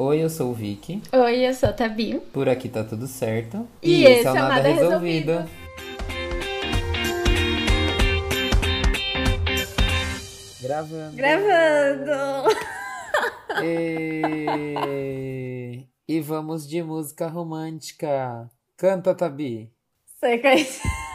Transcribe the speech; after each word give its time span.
Oi, 0.00 0.22
eu 0.22 0.30
sou 0.30 0.52
o 0.52 0.54
Vicky. 0.54 1.02
Oi, 1.12 1.44
eu 1.44 1.52
sou 1.52 1.70
a 1.70 1.72
Tabi. 1.72 2.20
Por 2.32 2.48
aqui 2.48 2.68
tá 2.68 2.84
tudo 2.84 3.08
certo. 3.08 3.66
E, 3.82 4.04
esse 4.04 4.28
é 4.28 4.30
o 4.30 4.34
Nada, 4.34 4.48
Nada 4.48 4.68
Resolvido. 4.68 5.32
Resolvido. 5.32 5.50
Gravando. 10.62 11.16
Gravando. 11.16 12.12
E... 13.64 15.84
e 16.06 16.20
vamos 16.20 16.68
de 16.68 16.80
música 16.80 17.26
romântica. 17.26 18.48
Canta, 18.76 19.16
Tabi. 19.16 19.72
Sequência 20.20 21.07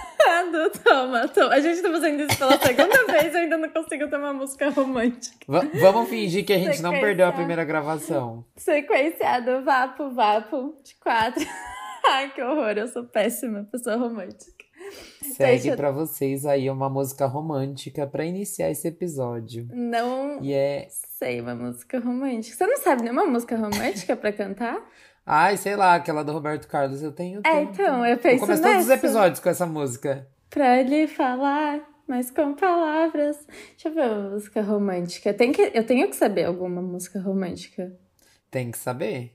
Toma, 0.83 1.27
toma. 1.27 1.53
A 1.53 1.59
gente 1.59 1.81
tá 1.81 1.89
fazendo 1.89 2.21
isso 2.21 2.37
pela 2.37 2.57
segunda 2.59 3.05
vez 3.11 3.33
e 3.33 3.37
ainda 3.37 3.57
não 3.57 3.69
consigo 3.69 4.07
ter 4.07 4.17
uma 4.17 4.33
música 4.33 4.69
romântica. 4.69 5.45
V 5.47 5.79
vamos 5.79 6.09
fingir 6.09 6.45
que 6.45 6.53
a 6.53 6.59
gente 6.59 6.81
não 6.81 6.91
perdeu 6.91 7.27
a 7.27 7.31
primeira 7.31 7.63
gravação. 7.63 8.45
Sequenciado, 8.55 9.63
vapo, 9.63 10.11
vapo, 10.11 10.77
de 10.83 10.95
quatro. 10.95 11.43
Ai, 12.05 12.31
que 12.31 12.41
horror, 12.41 12.77
eu 12.77 12.87
sou 12.87 13.05
péssima 13.05 13.63
pessoa 13.71 13.95
romântica. 13.95 14.63
Segue 15.21 15.61
Deixa... 15.63 15.77
para 15.77 15.91
vocês 15.91 16.45
aí 16.45 16.69
uma 16.69 16.89
música 16.89 17.25
romântica 17.25 18.05
para 18.05 18.25
iniciar 18.25 18.69
esse 18.69 18.87
episódio. 18.87 19.67
Não 19.71 20.43
e 20.43 20.53
é... 20.53 20.87
sei 20.89 21.39
uma 21.39 21.55
música 21.55 21.99
romântica. 21.99 22.55
Você 22.55 22.67
não 22.67 22.77
sabe 22.77 23.03
nenhuma 23.03 23.25
música 23.25 23.55
romântica 23.55 24.15
para 24.15 24.33
cantar? 24.33 24.81
Ai, 25.25 25.55
sei 25.55 25.77
lá, 25.77 25.95
aquela 25.95 26.21
do 26.21 26.33
Roberto 26.33 26.67
Carlos 26.67 27.01
eu 27.01 27.13
tenho. 27.13 27.41
É, 27.45 27.61
então, 27.61 28.05
eu 28.05 28.17
penso 28.17 28.35
Eu 28.35 28.39
começo 28.39 28.61
todos 28.61 28.83
os 28.83 28.89
episódios 28.89 29.39
com 29.39 29.49
essa 29.49 29.65
música 29.65 30.27
pra 30.53 30.83
lhe 30.83 31.07
falar, 31.07 31.81
mas 32.07 32.29
com 32.29 32.53
palavras. 32.53 33.37
Deixa 33.71 33.89
eu 33.89 33.93
ver 33.93 34.07
uma 34.07 34.29
música 34.29 34.61
romântica. 34.61 35.33
Tem 35.33 35.51
que, 35.51 35.71
eu 35.73 35.83
tenho 35.83 36.07
que 36.07 36.15
saber 36.15 36.45
alguma 36.45 36.79
música 36.79 37.19
romântica. 37.19 37.91
Tem 38.51 38.69
que 38.69 38.77
saber? 38.77 39.33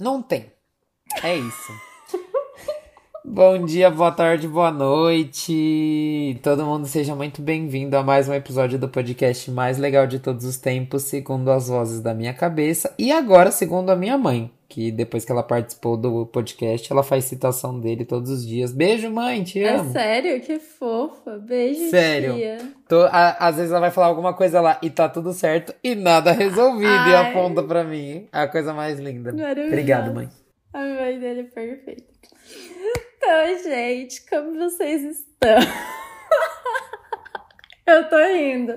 Não 0.00 0.22
tem. 0.22 0.50
É 1.22 1.36
isso. 1.36 1.72
Bom 3.22 3.66
dia, 3.66 3.90
boa 3.90 4.12
tarde, 4.12 4.48
boa 4.48 4.70
noite. 4.70 6.40
Todo 6.42 6.64
mundo 6.64 6.86
seja 6.86 7.14
muito 7.14 7.42
bem-vindo 7.42 7.96
a 7.96 8.02
mais 8.02 8.26
um 8.26 8.34
episódio 8.34 8.78
do 8.78 8.88
podcast 8.88 9.50
mais 9.50 9.76
legal 9.76 10.06
de 10.06 10.18
todos 10.18 10.44
os 10.46 10.56
tempos, 10.56 11.02
segundo 11.02 11.50
as 11.50 11.68
vozes 11.68 12.00
da 12.00 12.14
minha 12.14 12.32
cabeça 12.32 12.94
e 12.98 13.12
agora 13.12 13.50
segundo 13.50 13.90
a 13.90 13.96
minha 13.96 14.16
mãe 14.16 14.50
que 14.68 14.90
depois 14.90 15.24
que 15.24 15.32
ela 15.32 15.42
participou 15.42 15.96
do 15.96 16.26
podcast, 16.26 16.90
ela 16.90 17.02
faz 17.02 17.24
citação 17.24 17.78
dele 17.78 18.04
todos 18.04 18.30
os 18.30 18.46
dias. 18.46 18.72
Beijo, 18.72 19.10
mãe, 19.10 19.42
te 19.42 19.62
é 19.62 19.74
amo. 19.74 19.90
É 19.90 19.92
sério? 19.92 20.40
Que 20.40 20.58
fofa. 20.58 21.38
Beijo, 21.38 21.90
sério. 21.90 22.34
tia. 22.34 22.58
Tô, 22.88 23.02
a, 23.02 23.30
às 23.32 23.56
vezes 23.56 23.70
ela 23.70 23.80
vai 23.80 23.90
falar 23.90 24.08
alguma 24.08 24.34
coisa 24.34 24.60
lá 24.60 24.78
e 24.82 24.90
tá 24.90 25.08
tudo 25.08 25.32
certo 25.32 25.74
e 25.82 25.94
nada 25.94 26.32
resolvido 26.32 26.88
Ai. 26.88 27.12
e 27.12 27.14
aponta 27.14 27.62
pra 27.62 27.84
mim. 27.84 28.26
É 28.32 28.40
a 28.40 28.48
coisa 28.48 28.72
mais 28.72 28.98
linda. 28.98 29.30
Obrigado, 29.30 30.14
mãe. 30.14 30.28
A 30.72 30.78
mãe 30.78 31.18
dele 31.18 31.40
é 31.40 31.44
perfeita. 31.44 32.14
Então, 33.16 33.62
gente, 33.62 34.28
como 34.28 34.58
vocês 34.58 35.02
estão? 35.02 35.56
eu 37.86 38.08
tô 38.08 38.18
rindo. 38.18 38.74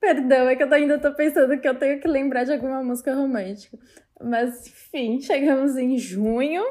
Perdão, 0.00 0.48
é 0.48 0.56
que 0.56 0.62
eu 0.62 0.72
ainda 0.72 0.98
tô 0.98 1.12
pensando 1.14 1.58
que 1.58 1.68
eu 1.68 1.74
tenho 1.74 2.00
que 2.00 2.08
lembrar 2.08 2.44
de 2.44 2.52
alguma 2.52 2.82
música 2.82 3.14
romântica. 3.14 3.78
Mas, 4.22 4.66
enfim, 4.66 5.20
chegamos 5.20 5.76
em 5.76 5.98
junho, 5.98 6.64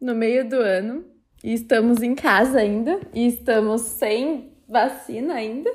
no 0.00 0.14
meio 0.14 0.48
do 0.48 0.56
ano, 0.56 1.04
e 1.42 1.52
estamos 1.52 2.02
em 2.02 2.14
casa 2.14 2.58
ainda, 2.58 3.00
e 3.14 3.26
estamos 3.26 3.82
sem 3.82 4.52
vacina 4.68 5.34
ainda. 5.34 5.70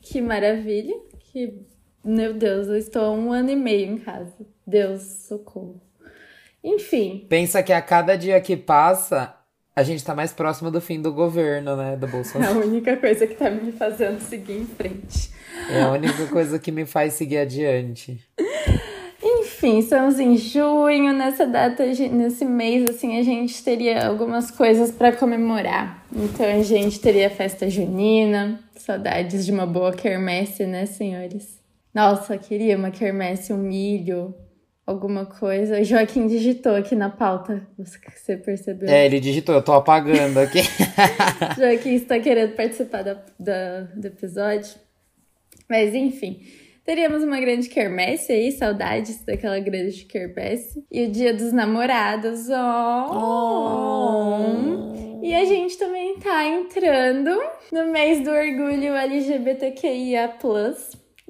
Que 0.00 0.20
maravilha! 0.20 0.94
Que, 1.32 1.66
meu 2.04 2.32
Deus, 2.32 2.68
eu 2.68 2.76
estou 2.76 3.04
há 3.04 3.10
um 3.10 3.32
ano 3.32 3.50
e 3.50 3.56
meio 3.56 3.92
em 3.92 3.98
casa. 3.98 4.46
Deus, 4.66 5.02
socorro. 5.02 5.80
Enfim. 6.62 7.26
Pensa 7.28 7.62
que 7.62 7.72
a 7.72 7.80
cada 7.80 8.16
dia 8.16 8.40
que 8.40 8.56
passa, 8.56 9.37
a 9.78 9.82
gente 9.84 10.04
tá 10.04 10.12
mais 10.12 10.32
próximo 10.32 10.72
do 10.72 10.80
fim 10.80 11.00
do 11.00 11.12
governo, 11.12 11.76
né? 11.76 11.96
Do 11.96 12.08
Bolsonaro. 12.08 12.58
É 12.58 12.62
a 12.62 12.66
única 12.66 12.96
coisa 12.96 13.28
que 13.28 13.34
tá 13.36 13.48
me 13.48 13.70
fazendo 13.70 14.18
seguir 14.18 14.58
em 14.58 14.66
frente. 14.66 15.30
É 15.70 15.82
a 15.82 15.92
única 15.92 16.26
coisa 16.26 16.58
que 16.58 16.72
me 16.72 16.84
faz 16.84 17.12
seguir 17.12 17.38
adiante. 17.38 18.20
Enfim, 19.22 19.78
estamos 19.78 20.18
em 20.18 20.36
junho, 20.36 21.12
nessa 21.12 21.46
data, 21.46 21.84
nesse 21.86 22.44
mês, 22.44 22.86
assim, 22.90 23.18
a 23.20 23.22
gente 23.22 23.62
teria 23.62 24.04
algumas 24.04 24.50
coisas 24.50 24.90
para 24.90 25.12
comemorar. 25.12 26.04
Então 26.12 26.44
a 26.44 26.62
gente 26.62 26.98
teria 26.98 27.30
festa 27.30 27.70
junina, 27.70 28.58
saudades 28.76 29.46
de 29.46 29.52
uma 29.52 29.64
boa 29.66 29.92
quermesse, 29.92 30.66
né, 30.66 30.86
senhores? 30.86 31.60
Nossa, 31.94 32.36
queria 32.36 32.76
uma 32.76 32.90
quermesse, 32.90 33.52
um 33.52 33.58
milho, 33.58 34.34
alguma 34.88 35.26
coisa. 35.26 35.78
O 35.78 35.84
Joaquim 35.84 36.26
digitou 36.26 36.74
aqui 36.74 36.94
na 36.96 37.10
pauta, 37.10 37.68
você 37.76 38.38
percebeu? 38.38 38.88
É, 38.88 39.04
ele 39.04 39.20
digitou, 39.20 39.54
eu 39.54 39.62
tô 39.62 39.72
apagando 39.72 40.38
aqui. 40.38 40.60
Joaquim 41.58 41.94
está 41.94 42.18
querendo 42.18 42.54
participar 42.56 43.02
da, 43.02 43.22
da, 43.38 43.80
do 43.94 44.06
episódio. 44.06 44.74
Mas 45.68 45.94
enfim. 45.94 46.40
Teríamos 46.86 47.22
uma 47.22 47.38
grande 47.38 47.68
quermesse 47.68 48.32
aí, 48.32 48.50
saudades 48.50 49.22
daquela 49.26 49.60
grande 49.60 50.06
quermesse. 50.06 50.82
E 50.90 51.04
o 51.04 51.10
dia 51.10 51.34
dos 51.34 51.52
namorados, 51.52 52.48
ó. 52.48 53.10
Oh. 54.32 55.20
E 55.22 55.34
a 55.34 55.44
gente 55.44 55.76
também 55.76 56.18
tá 56.18 56.46
entrando 56.46 57.38
no 57.70 57.92
mês 57.92 58.24
do 58.24 58.30
orgulho 58.30 58.94
LGBTQIA. 58.94 60.32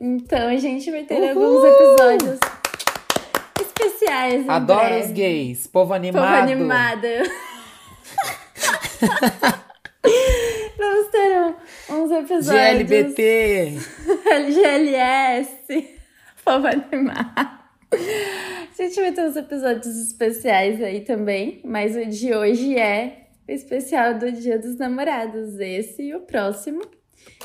Então 0.00 0.46
a 0.48 0.56
gente 0.56 0.88
vai 0.92 1.02
ter 1.02 1.16
Uhul. 1.16 1.28
alguns 1.30 1.64
episódios 1.64 2.38
especiais. 4.08 4.48
Adoro 4.48 5.00
os 5.00 5.10
gays, 5.10 5.66
povo 5.66 5.92
animado. 5.92 6.24
Povo 6.24 6.36
animado. 6.36 7.08
Vamos 10.78 11.08
ter 11.08 11.54
uns 11.90 12.10
episódios. 12.10 12.48
GLBT. 12.48 13.74
LGLS. 14.26 15.98
Povo 16.44 16.66
animar. 16.66 17.70
A 17.92 18.82
gente 18.82 19.00
vai 19.00 19.12
ter 19.12 19.22
uns 19.22 19.36
episódios 19.36 19.96
especiais 19.96 20.82
aí 20.82 21.00
também, 21.00 21.60
mas 21.64 21.96
o 21.96 22.04
de 22.06 22.34
hoje 22.34 22.78
é 22.78 23.28
o 23.48 23.52
especial 23.52 24.14
do 24.14 24.30
Dia 24.32 24.58
dos 24.58 24.76
Namorados, 24.76 25.58
esse 25.58 26.02
e 26.02 26.14
o 26.14 26.20
próximo. 26.20 26.82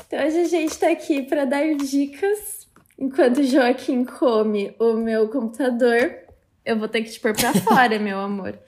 Então 0.06 0.24
hoje 0.24 0.40
a 0.40 0.44
gente 0.44 0.78
tá 0.78 0.90
aqui 0.90 1.22
para 1.22 1.44
dar 1.44 1.74
dicas. 1.74 2.64
Enquanto 2.96 3.38
o 3.38 3.42
Joaquim 3.42 4.04
come 4.04 4.72
o 4.78 4.92
meu 4.94 5.28
computador, 5.28 6.23
eu 6.64 6.78
vou 6.78 6.88
ter 6.88 7.02
que 7.02 7.10
te 7.10 7.20
pôr 7.20 7.34
para 7.34 7.52
fora, 7.54 7.98
meu 7.98 8.18
amor. 8.18 8.58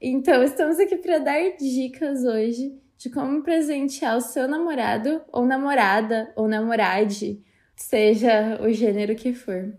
Então, 0.00 0.42
estamos 0.42 0.78
aqui 0.78 0.96
para 0.96 1.18
dar 1.18 1.56
dicas 1.58 2.24
hoje 2.24 2.78
de 2.98 3.10
como 3.10 3.42
presentear 3.42 4.16
o 4.16 4.20
seu 4.20 4.46
namorado 4.46 5.20
ou 5.32 5.44
namorada 5.44 6.32
ou 6.36 6.48
namorade, 6.48 7.42
seja 7.74 8.58
o 8.62 8.72
gênero 8.72 9.14
que 9.14 9.34
for. 9.34 9.74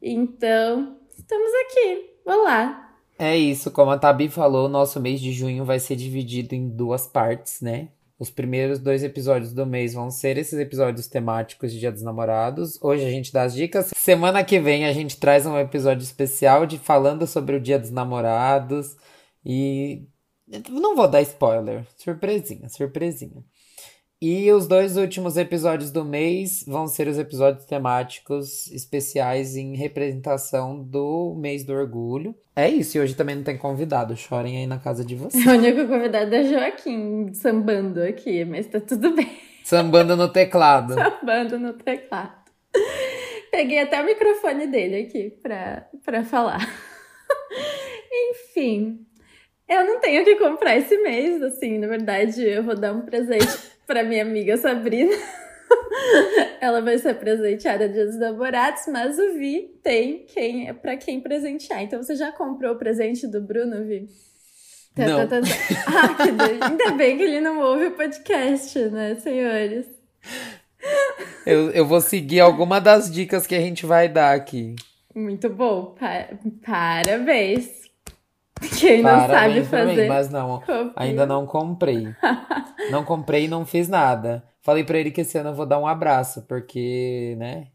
Então, 0.00 0.98
estamos 1.16 1.50
aqui. 1.66 2.10
Olá! 2.24 2.80
É 3.18 3.36
isso, 3.36 3.70
como 3.70 3.90
a 3.90 3.98
Tabi 3.98 4.28
falou, 4.28 4.68
nosso 4.68 5.00
mês 5.00 5.20
de 5.20 5.32
junho 5.32 5.64
vai 5.64 5.78
ser 5.78 5.96
dividido 5.96 6.54
em 6.54 6.68
duas 6.68 7.06
partes, 7.06 7.60
né? 7.60 7.88
Os 8.18 8.30
primeiros 8.30 8.78
dois 8.78 9.02
episódios 9.02 9.52
do 9.52 9.66
mês 9.66 9.92
vão 9.92 10.10
ser 10.10 10.38
esses 10.38 10.58
episódios 10.58 11.08
temáticos 11.08 11.72
de 11.72 11.80
Dia 11.80 11.90
dos 11.90 12.02
Namorados. 12.02 12.80
Hoje 12.80 13.04
a 13.04 13.10
gente 13.10 13.32
dá 13.32 13.42
as 13.42 13.54
dicas. 13.54 13.90
Semana 13.96 14.44
que 14.44 14.60
vem 14.60 14.86
a 14.86 14.92
gente 14.92 15.16
traz 15.16 15.44
um 15.46 15.58
episódio 15.58 16.04
especial 16.04 16.64
de 16.64 16.78
falando 16.78 17.26
sobre 17.26 17.56
o 17.56 17.60
Dia 17.60 17.78
dos 17.78 17.90
Namorados 17.90 18.96
e 19.44 20.06
não 20.68 20.94
vou 20.94 21.08
dar 21.08 21.22
spoiler. 21.22 21.84
Surpresinha, 21.96 22.68
surpresinha. 22.68 23.42
E 24.26 24.50
os 24.52 24.66
dois 24.66 24.96
últimos 24.96 25.36
episódios 25.36 25.90
do 25.90 26.02
mês 26.02 26.64
vão 26.66 26.86
ser 26.86 27.08
os 27.08 27.18
episódios 27.18 27.66
temáticos 27.66 28.72
especiais 28.72 29.54
em 29.54 29.76
representação 29.76 30.82
do 30.82 31.34
mês 31.36 31.62
do 31.62 31.74
orgulho. 31.74 32.34
É 32.56 32.66
isso, 32.66 32.96
e 32.96 33.02
hoje 33.02 33.14
também 33.14 33.36
não 33.36 33.42
tem 33.42 33.58
convidado. 33.58 34.16
Chorem 34.16 34.56
aí 34.56 34.66
na 34.66 34.78
casa 34.78 35.04
de 35.04 35.14
vocês. 35.14 35.44
O 35.44 35.50
único 35.50 35.86
convidado 35.86 36.34
é 36.34 36.42
Joaquim 36.42 37.34
sambando 37.34 38.02
aqui, 38.02 38.46
mas 38.46 38.66
tá 38.66 38.80
tudo 38.80 39.14
bem. 39.14 39.30
Sambando 39.62 40.16
no 40.16 40.32
teclado. 40.32 40.94
sambando 40.96 41.58
no 41.58 41.74
teclado. 41.74 42.50
Peguei 43.50 43.80
até 43.80 44.00
o 44.00 44.06
microfone 44.06 44.68
dele 44.68 45.02
aqui 45.02 45.36
pra, 45.42 45.86
pra 46.02 46.24
falar. 46.24 46.66
Enfim, 48.30 49.04
eu 49.68 49.84
não 49.84 50.00
tenho 50.00 50.22
o 50.22 50.24
que 50.24 50.36
comprar 50.36 50.78
esse 50.78 50.96
mês, 51.02 51.42
assim, 51.42 51.76
na 51.76 51.88
verdade, 51.88 52.42
eu 52.42 52.62
vou 52.62 52.74
dar 52.74 52.94
um 52.94 53.02
presente 53.02 53.73
para 53.86 54.02
minha 54.02 54.22
amiga 54.22 54.56
Sabrina. 54.56 55.12
Ela 56.60 56.80
vai 56.80 56.98
ser 56.98 57.14
presenteada 57.14 57.88
Dia 57.88 58.06
dos 58.06 58.18
Namorados, 58.18 58.82
mas 58.88 59.18
o 59.18 59.34
Vi 59.34 59.78
tem 59.82 60.24
quem 60.26 60.68
é 60.68 60.72
para 60.72 60.96
quem 60.96 61.20
presentear. 61.20 61.82
Então 61.82 62.02
você 62.02 62.16
já 62.16 62.32
comprou 62.32 62.74
o 62.74 62.78
presente 62.78 63.26
do 63.26 63.40
Bruno, 63.40 63.84
Vi? 63.84 64.08
Tá, 64.94 65.06
não. 65.06 65.26
Tá, 65.26 65.40
tá, 65.40 65.46
ah, 65.86 66.14
que. 66.14 66.64
Ainda 66.64 66.90
bem 66.92 67.16
que 67.16 67.22
ele 67.24 67.40
não 67.40 67.60
ouve 67.60 67.86
o 67.86 67.90
podcast, 67.92 68.78
né, 68.90 69.16
senhores? 69.16 69.86
Eu, 71.44 71.70
eu 71.70 71.86
vou 71.86 72.00
seguir 72.00 72.40
alguma 72.40 72.80
das 72.80 73.10
dicas 73.10 73.46
que 73.46 73.54
a 73.54 73.60
gente 73.60 73.84
vai 73.84 74.08
dar 74.08 74.34
aqui. 74.34 74.76
Muito 75.14 75.48
bom. 75.48 75.94
Pa 75.98 76.28
parabéns. 76.64 77.83
Quem 78.78 79.02
não 79.02 79.26
sabe 79.26 79.64
fazer. 79.64 80.08
mas 80.08 80.30
não, 80.30 80.60
copia. 80.60 80.92
ainda 80.96 81.26
não 81.26 81.46
comprei. 81.46 82.08
Não 82.90 83.02
comprei 83.02 83.44
e 83.44 83.48
não 83.48 83.64
fiz 83.64 83.88
nada. 83.88 84.44
Falei 84.60 84.84
pra 84.84 84.98
ele 84.98 85.10
que 85.10 85.22
esse 85.22 85.38
ano 85.38 85.48
eu 85.50 85.54
vou 85.54 85.64
dar 85.64 85.78
um 85.78 85.86
abraço, 85.86 86.42
porque, 86.42 87.34
né? 87.38 87.68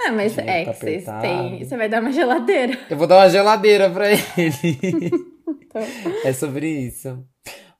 Ah, 0.00 0.10
mas 0.10 0.36
é 0.36 0.64
tá 0.64 0.72
que 0.72 0.78
vocês 0.80 1.04
têm. 1.20 1.64
Você 1.64 1.76
vai 1.76 1.88
dar 1.88 2.00
uma 2.00 2.10
geladeira. 2.10 2.76
Eu 2.90 2.96
vou 2.96 3.06
dar 3.06 3.18
uma 3.18 3.28
geladeira 3.30 3.88
pra 3.88 4.10
ele. 4.10 4.18
Então, 5.70 5.82
É 6.24 6.32
sobre 6.32 6.66
isso. 6.68 7.24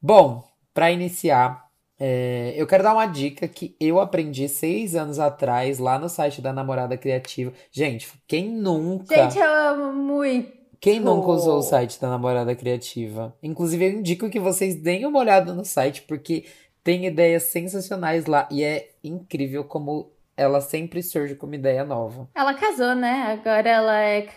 Bom, 0.00 0.44
pra 0.72 0.90
iniciar, 0.93 1.64
é, 1.99 2.55
eu 2.56 2.66
quero 2.66 2.82
dar 2.84 2.93
uma 2.93 3.06
dica 3.06 3.49
que 3.49 3.75
eu 3.81 3.99
aprendi 3.99 4.49
seis 4.49 4.94
anos 4.94 5.19
atrás 5.19 5.78
lá 5.78 5.99
no 5.99 6.08
site 6.08 6.40
da 6.40 6.52
Namorada 6.52 6.96
Criativa. 6.96 7.52
Gente, 7.72 8.08
quem 8.26 8.49
nunca, 8.50 9.14
gente, 9.16 9.38
eu 9.38 9.50
amo 9.50 9.93
muito. 9.93 10.52
Quem 10.80 11.00
nunca 11.00 11.28
usou 11.28 11.58
o 11.58 11.62
site 11.62 12.00
da 12.00 12.08
Namorada 12.08 12.54
Criativa? 12.54 13.34
Inclusive, 13.42 13.84
eu 13.84 13.92
indico 13.98 14.30
que 14.30 14.38
vocês 14.38 14.76
deem 14.76 15.06
uma 15.06 15.19
olhada 15.19 15.52
no 15.52 15.64
site, 15.64 16.02
porque 16.02 16.44
tem 16.84 17.06
ideias 17.06 17.44
sensacionais 17.44 18.26
lá 18.26 18.48
e 18.50 18.62
é 18.62 18.90
incrível 19.02 19.64
como 19.64 20.12
ela 20.36 20.60
sempre 20.60 21.02
surge 21.02 21.34
com 21.34 21.46
uma 21.46 21.56
ideia 21.56 21.84
nova. 21.84 22.28
Ela 22.34 22.54
casou, 22.54 22.94
né? 22.94 23.38
Agora 23.38 23.69
ela 23.69 24.00
é 24.00 24.28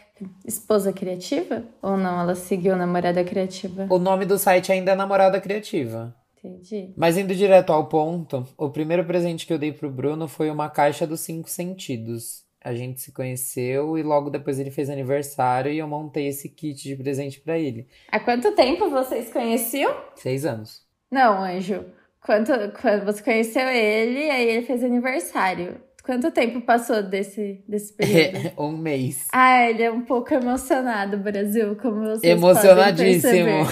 esposa 0.46 0.92
criativa? 0.92 1.64
Ou 1.82 1.96
não? 1.96 2.20
Ela 2.20 2.36
seguiu 2.36 2.76
namorada 2.76 3.24
criativa? 3.24 3.86
O 3.90 4.00
nome 4.00 4.26
do 4.26 4.38
site 4.38 4.72
ainda 4.72 4.92
é 4.92 4.96
Namorada 4.96 5.40
Criativa. 5.40 6.16
Entendi. 6.44 6.92
Mas 6.98 7.18
indo 7.18 7.36
direto 7.36 7.72
ao 7.72 7.88
ponto, 7.88 8.48
o 8.58 8.70
primeiro 8.70 9.06
presente 9.06 9.46
que 9.46 9.54
eu 9.54 9.60
dei 9.60 9.72
pro 9.72 9.92
Bruno 9.92 10.28
foi 10.28 10.50
uma 10.50 10.70
caixa 10.70 11.06
dos 11.06 11.20
cinco 11.20 11.48
sentidos. 11.48 12.44
A 12.64 12.76
gente 12.76 13.02
se 13.02 13.12
conheceu 13.12 13.98
e 13.98 14.04
logo 14.04 14.30
depois 14.30 14.60
ele 14.60 14.70
fez 14.70 14.90
aniversário 14.90 15.72
e 15.72 15.80
eu 15.80 15.88
montei 15.88 16.28
esse 16.28 16.48
kit 16.48 16.84
de 16.84 16.96
presente 16.96 17.40
pra 17.40 17.58
ele. 17.58 17.88
Há 18.12 18.20
quanto 18.20 18.52
tempo 18.52 18.90
vocês 18.90 19.34
conheciam? 19.34 19.96
Seis 20.16 20.46
anos. 20.46 20.86
Não, 21.10 21.44
Anjo. 21.44 21.84
Quanto, 22.24 22.52
quando 22.80 23.06
você 23.06 23.24
conheceu 23.24 23.68
ele, 23.68 24.30
aí 24.30 24.48
ele 24.48 24.66
fez 24.66 24.84
aniversário. 24.84 25.82
Quanto 26.04 26.32
tempo 26.32 26.62
passou 26.62 27.02
desse, 27.02 27.64
desse 27.68 27.94
período? 27.94 28.54
um 28.62 28.78
mês. 28.78 29.28
ah, 29.34 29.68
ele 29.68 29.84
é 29.84 29.92
um 29.92 30.02
pouco 30.02 30.34
emocionado, 30.34 31.18
Brasil, 31.18 31.76
como 31.76 32.02
vocês 32.02 32.24
Emocionadíssimo. 32.24 33.66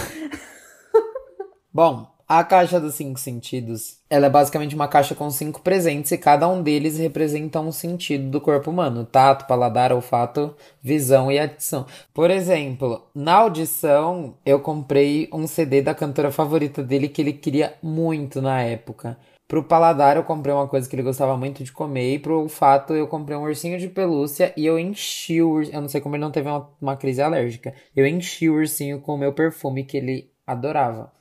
Bom, 1.71 2.07
a 2.29 2.43
caixa 2.43 2.79
dos 2.79 2.93
cinco 2.93 3.19
sentidos, 3.19 3.97
ela 4.07 4.27
é 4.27 4.29
basicamente 4.29 4.75
uma 4.75 4.87
caixa 4.87 5.15
com 5.15 5.31
cinco 5.31 5.61
presentes 5.61 6.11
e 6.11 6.17
cada 6.17 6.47
um 6.47 6.61
deles 6.61 6.99
representa 6.99 7.59
um 7.59 7.71
sentido 7.71 8.29
do 8.29 8.39
corpo 8.39 8.69
humano: 8.69 9.03
tato, 9.03 9.47
paladar, 9.47 9.91
olfato, 9.91 10.55
visão 10.79 11.31
e 11.31 11.39
audição. 11.39 11.87
Por 12.13 12.29
exemplo, 12.29 13.09
na 13.15 13.33
audição, 13.33 14.35
eu 14.45 14.59
comprei 14.59 15.27
um 15.33 15.47
CD 15.47 15.81
da 15.81 15.95
cantora 15.95 16.31
favorita 16.31 16.83
dele 16.83 17.09
que 17.09 17.19
ele 17.19 17.33
queria 17.33 17.73
muito 17.81 18.39
na 18.43 18.61
época. 18.61 19.17
Pro 19.47 19.63
paladar, 19.63 20.15
eu 20.15 20.23
comprei 20.23 20.53
uma 20.53 20.67
coisa 20.67 20.87
que 20.87 20.95
ele 20.95 21.01
gostava 21.01 21.35
muito 21.35 21.63
de 21.63 21.71
comer. 21.71 22.13
E 22.13 22.19
pro 22.19 22.41
olfato, 22.41 22.93
eu 22.93 23.07
comprei 23.07 23.35
um 23.35 23.41
ursinho 23.41 23.79
de 23.79 23.87
pelúcia 23.87 24.53
e 24.55 24.67
eu 24.67 24.77
enchi 24.77 25.41
o 25.41 25.49
ursinho. 25.49 25.75
Eu 25.75 25.81
não 25.81 25.89
sei 25.89 25.99
como 25.99 26.15
ele 26.15 26.23
não 26.23 26.29
teve 26.31 26.47
uma, 26.47 26.69
uma 26.79 26.95
crise 26.95 27.23
alérgica. 27.23 27.73
Eu 27.95 28.05
enchi 28.05 28.47
o 28.47 28.53
ursinho 28.53 29.01
com 29.01 29.15
o 29.15 29.17
meu 29.17 29.33
perfume 29.33 29.83
que 29.83 29.97
ele 29.97 30.29
adorava. 30.45 31.11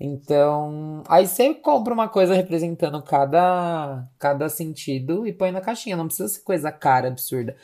Então, 0.00 1.02
aí 1.08 1.26
você 1.26 1.52
compra 1.54 1.92
uma 1.92 2.08
coisa 2.08 2.32
representando 2.34 3.02
cada, 3.02 4.08
cada 4.18 4.48
sentido 4.48 5.26
e 5.26 5.32
põe 5.32 5.50
na 5.50 5.60
caixinha. 5.60 5.96
Não 5.96 6.06
precisa 6.06 6.28
ser 6.28 6.40
coisa 6.42 6.70
cara, 6.70 7.08
absurda. 7.08 7.56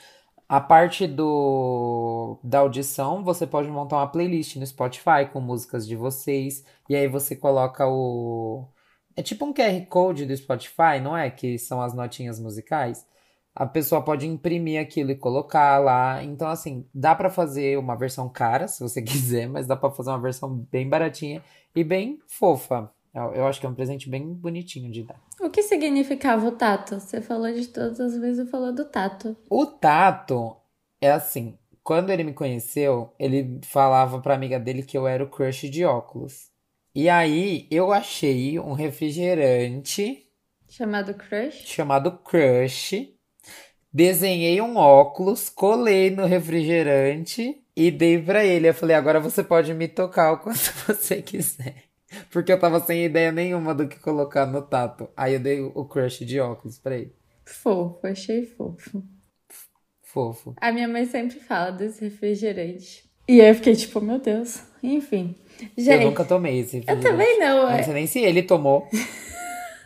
A 0.49 0.61
parte 0.61 1.07
do 1.07 2.39
da 2.43 2.59
audição, 2.61 3.25
você 3.25 3.47
pode 3.47 3.69
montar 3.69 3.97
uma 3.97 4.11
playlist 4.11 4.57
no 4.57 4.67
Spotify 4.67 5.27
com 5.33 5.41
músicas 5.41 5.87
de 5.87 5.97
vocês. 5.97 6.65
E 6.89 6.97
aí 6.97 7.09
você 7.09 7.37
coloca 7.37 7.87
o. 7.89 8.69
É 9.17 9.23
tipo 9.23 9.45
um 9.45 9.55
QR 9.55 9.87
Code 9.89 10.27
do 10.27 10.37
Spotify, 10.37 11.01
não 11.03 11.17
é? 11.17 11.31
Que 11.31 11.59
são 11.59 11.81
as 11.81 11.95
notinhas 11.95 12.41
musicais. 12.41 13.07
A 13.55 13.67
pessoa 13.67 14.03
pode 14.03 14.27
imprimir 14.27 14.81
aquilo 14.81 15.13
e 15.13 15.17
colocar 15.17 15.79
lá. 15.79 16.23
Então, 16.25 16.49
assim, 16.49 16.87
dá 16.93 17.15
pra 17.15 17.31
fazer 17.31 17.79
uma 17.79 17.95
versão 17.97 18.29
cara, 18.29 18.67
se 18.67 18.81
você 18.81 19.01
quiser, 19.03 19.49
mas 19.49 19.67
dá 19.67 19.77
pra 19.77 19.91
fazer 19.91 20.11
uma 20.11 20.21
versão 20.21 20.67
bem 20.71 20.89
baratinha 20.89 21.43
e 21.75 21.85
bem 21.85 22.19
fofa. 22.27 22.91
Eu, 23.15 23.33
eu 23.35 23.47
acho 23.47 23.61
que 23.61 23.67
é 23.67 23.69
um 23.69 23.75
presente 23.75 24.09
bem 24.11 24.27
bonitinho 24.35 24.91
de 24.91 25.05
dar. 25.05 25.21
O 25.41 25.49
que 25.49 25.63
significava 25.63 26.47
o 26.49 26.53
tato? 26.53 26.99
Você 26.99 27.21
falou 27.21 27.53
de 27.53 27.69
todas 27.69 28.01
as 28.01 28.19
vezes, 28.19 28.51
falou 28.51 28.73
do 28.73 28.85
tato. 28.85 29.37
O 29.49 29.65
tato 29.67 30.57
é 31.01 31.13
assim. 31.13 31.57
Quando 31.83 32.11
ele 32.11 32.25
me 32.25 32.33
conheceu, 32.33 33.13
ele 33.19 33.61
falava 33.63 34.21
pra 34.21 34.35
amiga 34.35 34.59
dele 34.59 34.83
que 34.83 34.97
eu 34.99 35.07
era 35.07 35.23
o 35.23 35.29
crush 35.29 35.69
de 35.71 35.85
óculos. 35.85 36.49
E 36.95 37.09
aí 37.09 37.69
eu 37.71 37.93
achei 37.93 38.59
um 38.59 38.73
refrigerante 38.73 40.27
Chamado 40.69 41.15
crush? 41.15 41.67
chamado 41.67 42.13
Crush. 42.19 43.14
Desenhei 43.95 44.61
um 44.61 44.77
óculos, 44.77 45.49
colei 45.49 46.11
no 46.11 46.27
refrigerante 46.27 47.63
e 47.77 47.93
dei 47.93 48.21
pra 48.21 48.45
ele. 48.45 48.69
Eu 48.69 48.75
falei, 48.75 48.97
agora 48.97 49.21
você 49.21 49.45
pode 49.45 49.73
me 49.73 49.87
tocar 49.87 50.33
o 50.33 50.39
quanto 50.39 50.73
você 50.85 51.23
quiser. 51.23 51.85
Porque 52.29 52.51
eu 52.51 52.59
tava 52.59 52.81
sem 52.81 53.05
ideia 53.05 53.31
nenhuma 53.31 53.73
do 53.73 53.87
que 53.87 53.97
colocar 54.01 54.47
no 54.47 54.63
tato. 54.63 55.09
Aí 55.17 55.35
eu 55.35 55.41
dei 55.41 55.61
o 55.61 55.85
crush 55.85 56.25
de 56.25 56.41
óculos 56.41 56.77
pra 56.77 56.97
ele. 56.97 57.15
Fofo, 57.45 58.05
achei 58.05 58.45
fofo. 58.45 59.05
Fofo. 60.03 60.55
A 60.61 60.73
minha 60.73 60.89
mãe 60.89 61.07
sempre 61.07 61.39
fala 61.39 61.71
desse 61.71 62.03
refrigerante. 62.03 63.09
E 63.29 63.41
aí 63.41 63.49
eu 63.49 63.55
fiquei 63.55 63.77
tipo, 63.77 64.01
meu 64.01 64.19
Deus. 64.19 64.61
Enfim. 64.83 65.37
Eu 65.77 65.85
Gente, 65.85 66.05
nunca 66.05 66.25
tomei 66.25 66.59
esse 66.59 66.79
eu 66.79 66.81
refrigerante. 66.81 67.07
também 67.09 67.39
não. 67.39 67.59
Eu 67.63 67.69
é. 67.69 67.77
não 67.77 67.85
sei 67.85 67.95
nem 67.95 68.07
se 68.09 68.19
ele 68.19 68.43
tomou. 68.43 68.89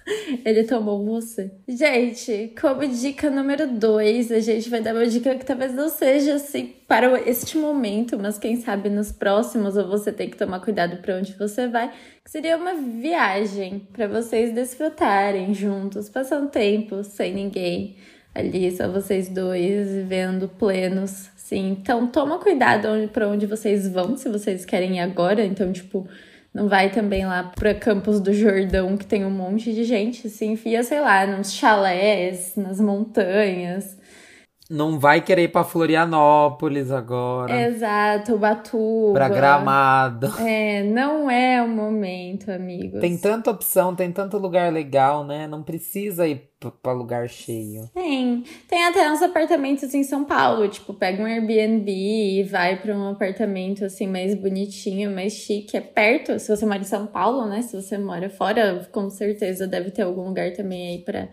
Ele 0.44 0.64
tomou 0.64 1.04
você. 1.04 1.50
Gente, 1.66 2.52
como 2.60 2.86
dica 2.86 3.30
número 3.30 3.66
dois, 3.66 4.30
a 4.32 4.40
gente 4.40 4.68
vai 4.68 4.80
dar 4.80 4.94
uma 4.94 5.06
dica 5.06 5.34
que 5.34 5.44
talvez 5.44 5.74
não 5.74 5.88
seja 5.88 6.34
assim 6.34 6.74
para 6.86 7.20
este 7.28 7.56
momento, 7.58 8.18
mas 8.18 8.38
quem 8.38 8.56
sabe 8.60 8.88
nos 8.88 9.12
próximos, 9.12 9.76
ou 9.76 9.86
você 9.86 10.12
tem 10.12 10.30
que 10.30 10.36
tomar 10.36 10.60
cuidado 10.60 10.96
para 11.02 11.16
onde 11.16 11.32
você 11.34 11.68
vai, 11.68 11.90
que 12.24 12.30
seria 12.30 12.56
uma 12.56 12.74
viagem 12.74 13.86
para 13.92 14.06
vocês 14.06 14.52
desfrutarem 14.54 15.52
juntos, 15.52 16.08
passando 16.08 16.48
tempo 16.48 17.04
sem 17.04 17.34
ninguém 17.34 17.96
ali, 18.34 18.74
só 18.74 18.88
vocês 18.88 19.28
dois 19.28 19.90
vivendo 19.90 20.48
plenos. 20.48 21.30
Sim, 21.36 21.70
então 21.70 22.06
toma 22.06 22.38
cuidado 22.38 22.88
para 23.12 23.26
onde 23.26 23.46
vocês 23.46 23.88
vão, 23.88 24.16
se 24.16 24.28
vocês 24.28 24.64
querem 24.64 24.96
ir 24.96 25.00
agora, 25.00 25.44
então 25.44 25.72
tipo 25.72 26.06
não 26.54 26.68
vai 26.68 26.90
também 26.90 27.26
lá 27.26 27.44
pra 27.44 27.74
Campos 27.74 28.20
do 28.20 28.32
Jordão, 28.32 28.96
que 28.96 29.06
tem 29.06 29.24
um 29.24 29.30
monte 29.30 29.72
de 29.72 29.84
gente, 29.84 30.28
se 30.28 30.46
enfia, 30.46 30.82
sei 30.82 31.00
lá, 31.00 31.26
nos 31.26 31.52
chalés, 31.52 32.54
nas 32.56 32.80
montanhas. 32.80 33.97
Não 34.70 34.98
vai 34.98 35.22
querer 35.22 35.44
ir 35.44 35.48
pra 35.48 35.64
Florianópolis 35.64 36.90
agora. 36.90 37.58
Exato, 37.58 38.34
Ubatuba. 38.34 39.14
Pra 39.14 39.28
Gramado. 39.30 40.26
É, 40.40 40.82
não 40.82 41.30
é 41.30 41.62
o 41.62 41.68
momento, 41.68 42.50
amigos. 42.50 43.00
Tem 43.00 43.16
tanta 43.16 43.50
opção, 43.50 43.94
tem 43.94 44.12
tanto 44.12 44.36
lugar 44.36 44.70
legal, 44.70 45.24
né? 45.24 45.46
Não 45.46 45.62
precisa 45.62 46.28
ir 46.28 46.50
pra 46.82 46.92
lugar 46.92 47.30
cheio. 47.30 47.88
Tem. 47.94 48.44
Tem 48.68 48.84
até 48.84 49.10
uns 49.10 49.22
apartamentos 49.22 49.94
em 49.94 50.04
São 50.04 50.24
Paulo, 50.24 50.68
tipo, 50.68 50.92
pega 50.92 51.22
um 51.22 51.26
Airbnb 51.26 51.90
e 51.90 52.42
vai 52.42 52.76
pra 52.76 52.94
um 52.94 53.08
apartamento 53.08 53.86
assim 53.86 54.06
mais 54.06 54.34
bonitinho, 54.34 55.10
mais 55.10 55.32
chique. 55.32 55.78
É 55.78 55.80
perto, 55.80 56.38
se 56.38 56.54
você 56.54 56.66
mora 56.66 56.80
em 56.80 56.84
São 56.84 57.06
Paulo, 57.06 57.46
né? 57.46 57.62
Se 57.62 57.74
você 57.74 57.96
mora 57.96 58.28
fora, 58.28 58.86
com 58.92 59.08
certeza 59.08 59.66
deve 59.66 59.90
ter 59.90 60.02
algum 60.02 60.26
lugar 60.28 60.52
também 60.52 60.88
aí 60.88 60.98
pra 60.98 61.28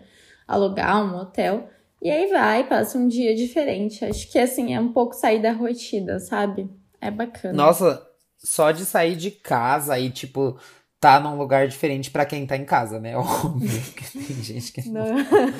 alugar 0.48 1.04
um 1.04 1.18
hotel. 1.18 1.68
E 2.02 2.10
aí 2.10 2.28
vai, 2.30 2.68
passa 2.68 2.98
um 2.98 3.08
dia 3.08 3.34
diferente. 3.34 4.04
Acho 4.04 4.30
que 4.30 4.38
assim, 4.38 4.74
é 4.74 4.80
um 4.80 4.92
pouco 4.92 5.14
sair 5.14 5.40
da 5.40 5.52
rotina, 5.52 6.18
sabe? 6.18 6.68
É 7.00 7.10
bacana. 7.10 7.54
Nossa, 7.54 8.06
só 8.38 8.70
de 8.70 8.84
sair 8.84 9.16
de 9.16 9.30
casa 9.30 9.98
e, 9.98 10.10
tipo, 10.10 10.58
tá 11.00 11.20
num 11.20 11.36
lugar 11.36 11.68
diferente 11.68 12.10
pra 12.10 12.24
quem 12.24 12.46
tá 12.46 12.56
em 12.56 12.64
casa, 12.64 12.98
né? 12.98 13.16
Óbvio 13.18 13.80
que 13.94 14.18
tem 14.18 14.42
gente 14.42 14.72
que 14.72 14.88
não. 14.88 15.06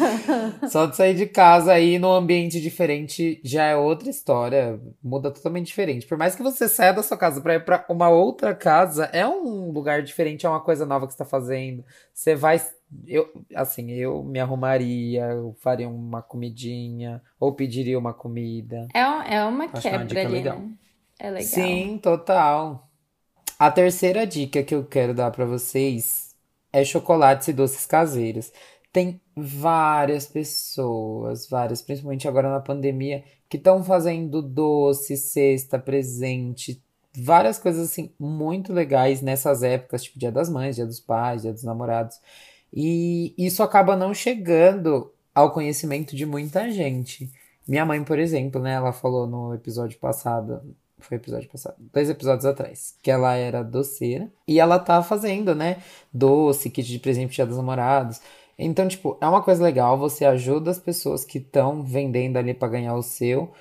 Só 0.68 0.86
de 0.86 0.96
sair 0.96 1.14
de 1.14 1.26
casa 1.26 1.78
e 1.78 1.94
ir 1.94 1.98
num 1.98 2.12
ambiente 2.12 2.60
diferente 2.60 3.40
já 3.44 3.64
é 3.64 3.76
outra 3.76 4.08
história. 4.10 4.80
Muda 5.02 5.30
totalmente 5.30 5.66
diferente. 5.66 6.06
Por 6.06 6.18
mais 6.18 6.34
que 6.34 6.42
você 6.42 6.68
saia 6.68 6.92
da 6.92 7.02
sua 7.02 7.16
casa 7.16 7.40
pra 7.40 7.54
ir 7.54 7.64
pra 7.64 7.84
uma 7.88 8.08
outra 8.08 8.54
casa, 8.54 9.04
é 9.12 9.26
um 9.26 9.70
lugar 9.70 10.02
diferente, 10.02 10.46
é 10.46 10.48
uma 10.48 10.60
coisa 10.60 10.86
nova 10.86 11.06
que 11.06 11.12
você 11.12 11.18
tá 11.18 11.24
fazendo. 11.24 11.84
Você 12.12 12.34
vai. 12.34 12.60
Eu, 13.06 13.30
assim, 13.54 13.90
eu 13.92 14.22
me 14.22 14.38
arrumaria, 14.38 15.24
eu 15.32 15.54
faria 15.60 15.88
uma 15.88 16.22
comidinha, 16.22 17.22
ou 17.38 17.52
pediria 17.54 17.98
uma 17.98 18.14
comida. 18.14 18.86
É, 18.94 19.06
um- 19.06 19.22
é 19.22 19.44
uma 19.44 19.68
Acho 19.72 19.82
que 19.82 19.94
é 19.94 19.98
uma 19.98 20.04
quebra 20.04 20.20
ali, 20.22 20.32
legal. 20.32 20.58
né? 20.58 20.74
É 21.18 21.30
legal. 21.30 21.44
Sim, 21.52 21.98
total. 22.02 22.88
A 23.58 23.70
terceira 23.70 24.26
dica 24.26 24.62
que 24.62 24.74
eu 24.74 24.84
quero 24.86 25.14
dar 25.14 25.30
pra 25.30 25.44
vocês 25.44 26.34
é 26.72 26.84
chocolates 26.84 27.48
e 27.48 27.52
doces 27.52 27.86
caseiros. 27.86 28.52
Tem 28.92 29.20
várias 29.36 30.26
pessoas, 30.26 31.48
várias, 31.48 31.82
principalmente 31.82 32.28
agora 32.28 32.50
na 32.50 32.60
pandemia, 32.60 33.24
que 33.48 33.56
estão 33.58 33.82
fazendo 33.84 34.42
doce, 34.42 35.16
cesta, 35.16 35.78
presente, 35.78 36.82
várias 37.16 37.58
coisas 37.58 37.90
assim 37.90 38.12
muito 38.18 38.72
legais 38.72 39.20
nessas 39.22 39.62
épocas, 39.62 40.04
tipo 40.04 40.18
Dia 40.18 40.32
das 40.32 40.48
Mães, 40.48 40.76
Dia 40.76 40.86
dos 40.86 41.00
Pais, 41.00 41.42
Dia 41.42 41.52
dos 41.52 41.64
Namorados. 41.64 42.18
E 42.78 43.34
isso 43.38 43.62
acaba 43.62 43.96
não 43.96 44.12
chegando 44.12 45.10
ao 45.34 45.50
conhecimento 45.50 46.14
de 46.14 46.26
muita 46.26 46.70
gente. 46.70 47.32
Minha 47.66 47.86
mãe, 47.86 48.04
por 48.04 48.18
exemplo, 48.18 48.60
né, 48.60 48.74
ela 48.74 48.92
falou 48.92 49.26
no 49.26 49.54
episódio 49.54 49.98
passado, 49.98 50.60
foi 50.98 51.16
episódio 51.16 51.48
passado, 51.48 51.76
dois 51.90 52.10
episódios 52.10 52.44
atrás, 52.44 52.94
que 53.02 53.10
ela 53.10 53.34
era 53.34 53.64
doceira 53.64 54.30
e 54.46 54.60
ela 54.60 54.78
tá 54.78 55.02
fazendo, 55.02 55.54
né, 55.54 55.78
doce, 56.12 56.68
kit 56.68 56.86
de 56.86 56.98
presente 56.98 57.34
Dia 57.36 57.46
dos 57.46 57.56
Namorados. 57.56 58.20
Então, 58.58 58.86
tipo, 58.86 59.16
é 59.22 59.26
uma 59.26 59.42
coisa 59.42 59.64
legal, 59.64 59.98
você 59.98 60.26
ajuda 60.26 60.70
as 60.70 60.78
pessoas 60.78 61.24
que 61.24 61.38
estão 61.38 61.82
vendendo 61.82 62.36
ali 62.36 62.52
para 62.52 62.68
ganhar 62.68 62.94
o 62.94 63.02
seu. 63.02 63.52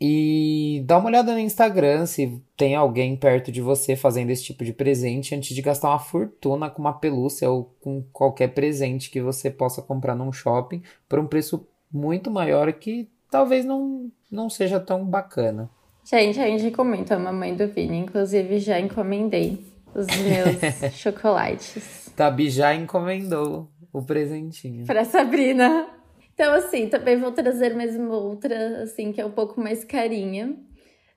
E 0.00 0.82
dá 0.86 0.96
uma 0.96 1.08
olhada 1.08 1.32
no 1.32 1.38
Instagram 1.38 2.06
se 2.06 2.40
tem 2.56 2.74
alguém 2.74 3.14
perto 3.16 3.52
de 3.52 3.60
você 3.60 3.94
fazendo 3.94 4.30
esse 4.30 4.44
tipo 4.44 4.64
de 4.64 4.72
presente 4.72 5.34
antes 5.34 5.54
de 5.54 5.60
gastar 5.60 5.90
uma 5.90 5.98
fortuna 5.98 6.70
com 6.70 6.80
uma 6.80 6.94
pelúcia 6.94 7.50
ou 7.50 7.74
com 7.80 8.02
qualquer 8.10 8.48
presente 8.48 9.10
que 9.10 9.20
você 9.20 9.50
possa 9.50 9.82
comprar 9.82 10.14
num 10.14 10.32
shopping 10.32 10.82
por 11.06 11.18
um 11.18 11.26
preço 11.26 11.68
muito 11.92 12.30
maior 12.30 12.72
que 12.72 13.10
talvez 13.30 13.66
não, 13.66 14.10
não 14.30 14.48
seja 14.48 14.80
tão 14.80 15.04
bacana. 15.04 15.68
Gente, 16.02 16.40
a 16.40 16.46
gente 16.46 16.70
comenta 16.70 17.16
a 17.16 17.18
mamãe 17.18 17.54
do 17.54 17.68
Vini, 17.68 17.98
inclusive 17.98 18.58
já 18.58 18.80
encomendei 18.80 19.62
os 19.94 20.06
meus 20.06 20.94
chocolates. 20.96 22.10
Tabi 22.16 22.48
já 22.48 22.74
encomendou 22.74 23.68
o 23.92 24.02
presentinho. 24.02 24.86
Pra 24.86 25.04
Sabrina. 25.04 25.99
Então, 26.40 26.54
assim, 26.54 26.88
também 26.88 27.18
vou 27.18 27.32
trazer 27.32 27.74
uma 27.74 28.16
outra, 28.16 28.84
assim, 28.84 29.12
que 29.12 29.20
é 29.20 29.26
um 29.26 29.30
pouco 29.30 29.60
mais 29.60 29.84
carinha. 29.84 30.56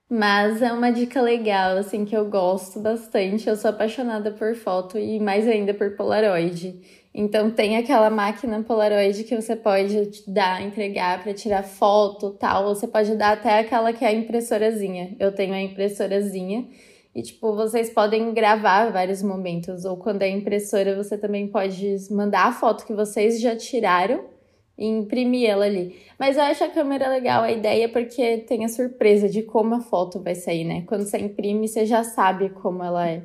Mas 0.10 0.62
é 0.62 0.74
uma 0.74 0.92
dica 0.92 1.22
legal, 1.22 1.78
assim, 1.78 2.04
que 2.04 2.14
eu 2.14 2.30
gosto 2.30 2.82
bastante. 2.82 3.48
Eu 3.48 3.56
sou 3.56 3.70
apaixonada 3.70 4.32
por 4.32 4.54
foto 4.54 5.00
e 5.00 5.22
mais 5.22 5.48
ainda 5.48 5.74
por 5.74 5.96
Polaroid. 5.96 6.78
Então 7.14 7.50
tem 7.50 7.78
aquela 7.78 8.10
máquina 8.10 8.62
Polaroid 8.64 9.24
que 9.24 9.34
você 9.34 9.56
pode 9.56 10.26
dar, 10.28 10.62
entregar 10.62 11.24
para 11.24 11.34
tirar 11.34 11.64
foto, 11.64 12.32
tal. 12.32 12.76
Você 12.76 12.86
pode 12.86 13.16
dar 13.16 13.32
até 13.32 13.60
aquela 13.60 13.94
que 13.94 14.04
é 14.04 14.10
a 14.10 14.14
impressorazinha. 14.14 15.16
Eu 15.18 15.32
tenho 15.32 15.54
a 15.54 15.62
impressorazinha 15.62 16.68
e 17.16 17.22
tipo, 17.22 17.56
vocês 17.56 17.90
podem 17.90 18.34
gravar 18.34 18.92
vários 18.92 19.24
momentos 19.24 19.86
ou 19.86 19.96
quando 19.96 20.24
é 20.24 20.30
impressora, 20.30 21.02
você 21.02 21.18
também 21.18 21.48
pode 21.48 21.96
mandar 22.12 22.48
a 22.48 22.52
foto 22.52 22.86
que 22.86 22.94
vocês 22.94 23.40
já 23.40 23.56
tiraram 23.56 24.33
e 24.78 24.86
imprimir 24.86 25.50
ela 25.50 25.66
ali. 25.66 25.96
Mas 26.18 26.38
eu 26.38 26.44
acho 26.44 26.64
a 26.64 26.70
câmera 26.70 27.10
legal 27.10 27.44
a 27.44 27.52
ideia 27.52 27.88
porque 27.90 28.40
tem 28.40 28.66
a 28.66 28.70
surpresa 28.70 29.30
de 29.30 29.44
como 29.44 29.76
a 29.76 29.82
foto 29.82 30.20
vai 30.20 30.36
sair, 30.36 30.64
né? 30.64 30.84
Quando 30.88 31.06
você 31.06 31.18
imprime, 31.18 31.68
você 31.68 31.86
já 31.86 32.04
sabe 32.04 32.50
como 32.50 32.84
ela 32.84 33.08
é. 33.08 33.24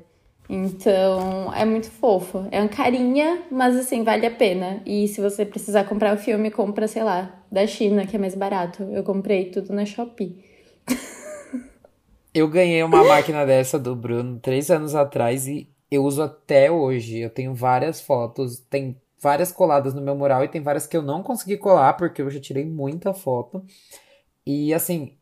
Então, 0.48 1.52
é 1.52 1.64
muito 1.64 1.90
fofo. 1.90 2.46
É 2.50 2.60
uma 2.60 2.68
carinha, 2.68 3.42
mas 3.50 3.76
assim, 3.76 4.02
vale 4.02 4.24
a 4.24 4.30
pena. 4.30 4.82
E 4.86 5.06
se 5.08 5.20
você 5.20 5.44
precisar 5.44 5.84
comprar 5.84 6.14
o 6.14 6.18
filme, 6.18 6.50
compra, 6.50 6.88
sei 6.88 7.04
lá, 7.04 7.44
da 7.52 7.66
China, 7.66 8.06
que 8.06 8.16
é 8.16 8.18
mais 8.18 8.34
barato. 8.34 8.82
Eu 8.84 9.02
comprei 9.02 9.50
tudo 9.50 9.74
na 9.74 9.84
Shopee. 9.84 10.42
Eu 12.32 12.48
ganhei 12.48 12.82
uma 12.82 13.02
máquina 13.04 13.44
dessa 13.44 13.78
do 13.78 13.96
Bruno 13.96 14.38
três 14.38 14.70
anos 14.70 14.94
atrás 14.94 15.46
e 15.46 15.68
eu 15.90 16.04
uso 16.04 16.22
até 16.22 16.70
hoje. 16.70 17.18
Eu 17.18 17.30
tenho 17.30 17.54
várias 17.54 18.00
fotos, 18.00 18.58
tem 18.58 18.96
várias 19.20 19.52
coladas 19.52 19.94
no 19.94 20.00
meu 20.00 20.14
mural 20.14 20.44
e 20.44 20.48
tem 20.48 20.60
várias 20.60 20.86
que 20.86 20.96
eu 20.96 21.02
não 21.02 21.22
consegui 21.22 21.56
colar 21.56 21.94
porque 21.94 22.22
eu 22.22 22.30
já 22.30 22.40
tirei 22.40 22.64
muita 22.64 23.12
foto. 23.14 23.64
E 24.46 24.72
assim, 24.74 25.16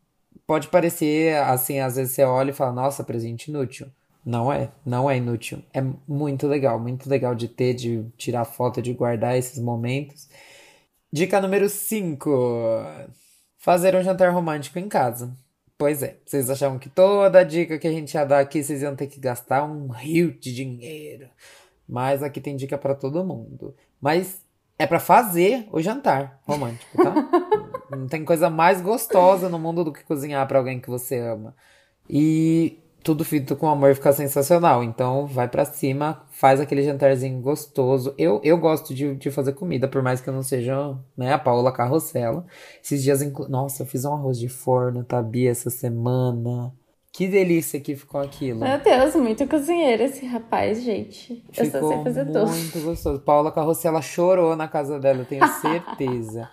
pode 0.47 0.69
parecer 0.69 1.37
assim, 1.37 1.81
às 1.81 1.97
vezes 1.97 2.15
você 2.15 2.25
olha 2.25 2.51
e 2.51 2.55
fala, 2.55 2.73
nossa, 2.73 3.05
presente 3.05 3.49
inútil. 3.51 3.89
Não 4.25 4.53
é, 4.53 4.71
não 4.85 5.09
é 5.09 5.17
inútil. 5.17 5.63
É 5.73 5.81
muito 6.09 6.49
legal, 6.49 6.81
muito 6.81 7.09
legal 7.09 7.35
de 7.35 7.47
ter, 7.47 7.75
de 7.75 8.05
tirar 8.17 8.45
foto, 8.45 8.83
de 8.83 8.93
guardar 8.93 9.39
esses 9.39 9.59
momentos. 9.59 10.29
Dica 11.13 11.41
número 11.41 11.69
5: 11.69 12.85
fazer 13.57 13.95
um 13.95 14.03
jantar 14.03 14.33
romântico 14.33 14.79
em 14.81 14.89
casa. 14.89 15.33
Pois 15.79 16.03
é, 16.03 16.19
vocês 16.25 16.51
achavam 16.51 16.79
que 16.79 16.89
toda 16.89 17.41
a 17.41 17.45
dica 17.45 17.79
que 17.79 17.87
a 17.87 17.93
gente 17.93 18.15
ia 18.15 18.25
dar 18.25 18.41
aqui 18.41 18.63
vocês 18.65 18.83
iam 18.83 18.97
ter 18.97 19.07
que 19.07 19.21
gastar 19.21 19.65
um 19.65 19.89
rio 19.89 20.33
de 20.33 20.53
dinheiro. 20.53 21.29
Mas 21.89 22.23
aqui 22.23 22.41
tem 22.41 22.57
dica 22.57 22.77
para 22.77 22.95
todo 22.95 23.25
mundo. 23.25 23.75
Mas 24.01 24.45
é 24.79 24.87
para 24.87 25.01
fazer 25.01 25.67
o 25.73 25.81
jantar 25.81 26.41
romântico, 26.47 26.97
tá? 27.03 27.15
Não 27.97 28.07
tem 28.07 28.25
coisa 28.25 28.51
mais 28.51 28.81
gostosa 28.81 29.49
no 29.49 29.59
mundo 29.59 29.85
do 29.85 29.93
que 29.93 30.05
cozinhar 30.05 30.47
para 30.47 30.59
alguém 30.59 30.81
que 30.81 30.91
você 30.91 31.19
ama. 31.19 31.55
E 32.09 32.79
tudo 33.07 33.25
feito 33.25 33.55
com 33.55 33.69
amor 33.69 33.95
fica 33.95 34.13
sensacional. 34.13 34.83
Então 34.83 35.27
vai 35.27 35.47
para 35.49 35.65
cima, 35.65 36.25
faz 36.31 36.61
aquele 36.61 36.83
jantarzinho 36.83 37.41
gostoso. 37.41 38.13
Eu, 38.19 38.41
eu 38.43 38.59
gosto 38.59 38.93
de, 38.93 39.15
de 39.15 39.31
fazer 39.31 39.53
comida, 39.53 39.87
por 39.87 40.03
mais 40.03 40.21
que 40.21 40.29
eu 40.29 40.35
não 40.35 40.43
seja 40.43 40.99
né, 41.17 41.33
a 41.33 41.39
Paula 41.39 41.71
Carrossela. 41.73 42.45
Esses 42.83 43.05
dias, 43.05 43.23
inclu... 43.23 43.49
nossa, 43.49 43.85
eu 43.85 43.87
fiz 43.87 44.05
um 44.05 44.13
arroz 44.13 44.39
de 44.39 44.49
forno, 44.49 45.05
Tabi, 45.05 45.47
essa 45.47 45.71
semana. 45.71 46.73
Que 47.17 47.27
delícia 47.27 47.81
que 47.81 47.97
ficou 47.97 48.21
aquilo. 48.21 48.61
Meu 48.61 48.79
Deus, 48.79 49.17
muito 49.17 49.47
cozinheiro 49.49 50.03
esse 50.03 50.27
rapaz, 50.27 50.83
gente. 50.83 51.43
Eu 51.57 51.65
ficou 51.65 51.81
só 51.81 51.89
sei 51.89 52.05
fazer 52.05 52.27
tudo. 52.27 52.47
Muito 52.47 52.81
gostoso. 52.83 53.21
Paula 53.21 53.51
Carrossela 53.51 54.03
chorou 54.03 54.55
na 54.55 54.69
casa 54.69 55.01
dela, 55.01 55.21
eu 55.21 55.25
tenho 55.25 55.49
certeza. 55.49 56.51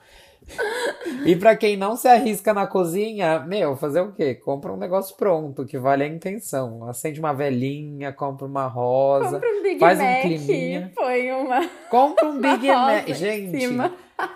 e 1.26 1.36
para 1.36 1.58
quem 1.58 1.76
não 1.76 1.98
se 1.98 2.08
arrisca 2.08 2.54
na 2.54 2.66
cozinha, 2.66 3.42
meu, 3.42 3.76
fazer 3.76 4.00
o 4.00 4.14
quê? 4.14 4.36
Compra 4.36 4.72
um 4.72 4.78
negócio 4.78 5.18
pronto, 5.18 5.66
que 5.66 5.78
vale 5.78 6.06
a 6.06 6.08
intenção. 6.08 6.88
Acende 6.88 7.20
uma 7.20 7.34
velhinha, 7.34 8.14
compra 8.14 8.48
uma 8.48 8.66
rosa, 8.66 9.32
compra 9.32 9.50
um 9.50 9.64
Big 9.64 9.80
faz 9.80 10.00
Mac, 10.00 10.18
um 10.18 10.22
climinha. 10.22 10.92
Põe 10.96 11.32
uma. 11.34 11.70
Compra 11.90 12.26
um 12.26 12.40
Big 12.40 12.68
Mac. 12.72 13.10
Gente, 13.10 13.68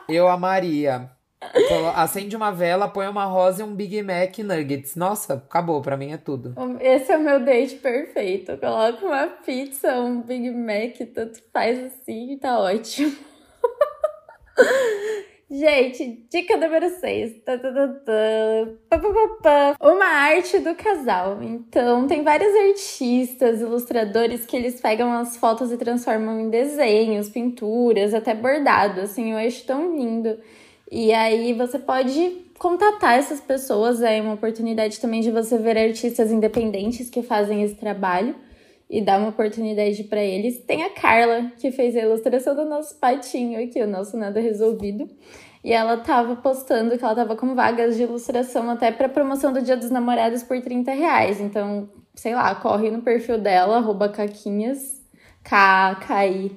eu 0.09 0.27
amaria. 0.27 1.09
Acende 1.95 2.35
uma 2.35 2.51
vela, 2.51 2.87
põe 2.87 3.07
uma 3.07 3.25
rosa 3.25 3.61
e 3.61 3.65
um 3.65 3.75
Big 3.75 4.01
Mac 4.01 4.37
Nuggets. 4.39 4.95
Nossa, 4.95 5.35
acabou, 5.35 5.81
pra 5.81 5.95
mim 5.95 6.11
é 6.11 6.17
tudo. 6.17 6.55
Esse 6.79 7.11
é 7.11 7.17
o 7.17 7.23
meu 7.23 7.39
date 7.39 7.75
perfeito. 7.75 8.57
Coloca 8.57 9.05
uma 9.05 9.27
pizza, 9.27 9.99
um 9.99 10.21
Big 10.21 10.49
Mac, 10.49 10.97
tanto 11.13 11.39
faz 11.53 11.77
assim 11.79 12.37
tá 12.37 12.59
ótimo. 12.59 13.15
Gente, 15.49 16.27
dica 16.29 16.57
número 16.57 16.89
6. 16.89 17.41
Uma 19.79 20.05
arte 20.05 20.59
do 20.59 20.75
casal. 20.75 21.41
Então, 21.41 22.05
tem 22.05 22.21
vários 22.21 22.53
artistas, 22.53 23.61
ilustradores 23.61 24.45
que 24.45 24.57
eles 24.57 24.81
pegam 24.81 25.09
as 25.13 25.37
fotos 25.37 25.71
e 25.71 25.77
transformam 25.77 26.41
em 26.41 26.49
desenhos, 26.49 27.29
pinturas, 27.29 28.13
até 28.13 28.35
bordado. 28.35 28.99
Assim, 28.99 29.31
eu 29.31 29.37
acho 29.37 29.65
tão 29.65 29.95
lindo. 29.95 30.37
E 30.89 31.11
aí 31.13 31.53
você 31.53 31.77
pode 31.77 32.45
contatar 32.57 33.17
essas 33.17 33.41
pessoas, 33.41 34.01
é 34.01 34.21
uma 34.21 34.33
oportunidade 34.33 34.99
também 34.99 35.21
de 35.21 35.29
você 35.31 35.57
ver 35.57 35.77
artistas 35.77 36.31
independentes 36.31 37.09
que 37.09 37.21
fazem 37.21 37.61
esse 37.63 37.75
trabalho 37.75 38.35
e 38.89 39.01
dar 39.01 39.19
uma 39.19 39.29
oportunidade 39.29 40.01
para 40.05 40.23
eles. 40.23 40.59
Tem 40.59 40.83
a 40.83 40.89
Carla, 40.89 41.51
que 41.59 41.71
fez 41.71 41.95
a 41.95 41.99
ilustração 41.99 42.55
do 42.55 42.63
nosso 42.65 42.95
patinho 42.95 43.61
aqui, 43.61 43.81
o 43.81 43.87
nosso 43.87 44.15
nada 44.17 44.39
resolvido. 44.39 45.09
E 45.63 45.73
ela 45.73 45.97
tava 45.97 46.37
postando 46.37 46.97
que 46.97 47.03
ela 47.03 47.15
tava 47.15 47.35
com 47.35 47.53
vagas 47.53 47.97
de 47.97 48.03
ilustração 48.03 48.69
até 48.69 48.89
para 48.89 49.09
promoção 49.09 49.51
do 49.51 49.61
Dia 49.61 49.75
dos 49.75 49.89
Namorados 49.89 50.41
por 50.41 50.61
30 50.61 50.91
reais. 50.93 51.41
Então, 51.41 51.89
sei 52.15 52.33
lá, 52.33 52.55
corre 52.55 52.89
no 52.89 53.01
perfil 53.01 53.37
dela, 53.37 53.75
arroba 53.77 54.07
caquinhas, 54.07 55.01
K-K-I-N-H-A-X 55.43 56.47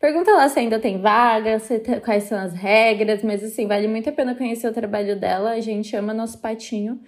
Pergunta 0.00 0.30
lá 0.32 0.48
se 0.48 0.58
ainda 0.58 0.78
tem 0.78 1.00
vaga, 1.00 1.58
se, 1.58 1.80
quais 2.04 2.24
são 2.24 2.38
as 2.38 2.52
regras, 2.52 3.22
mas 3.22 3.42
assim, 3.42 3.66
vale 3.66 3.88
muito 3.88 4.10
a 4.10 4.12
pena 4.12 4.34
conhecer 4.34 4.68
o 4.68 4.72
trabalho 4.72 5.18
dela. 5.18 5.52
A 5.52 5.60
gente 5.60 5.96
ama 5.96 6.12
nosso 6.12 6.38
patinho 6.38 7.00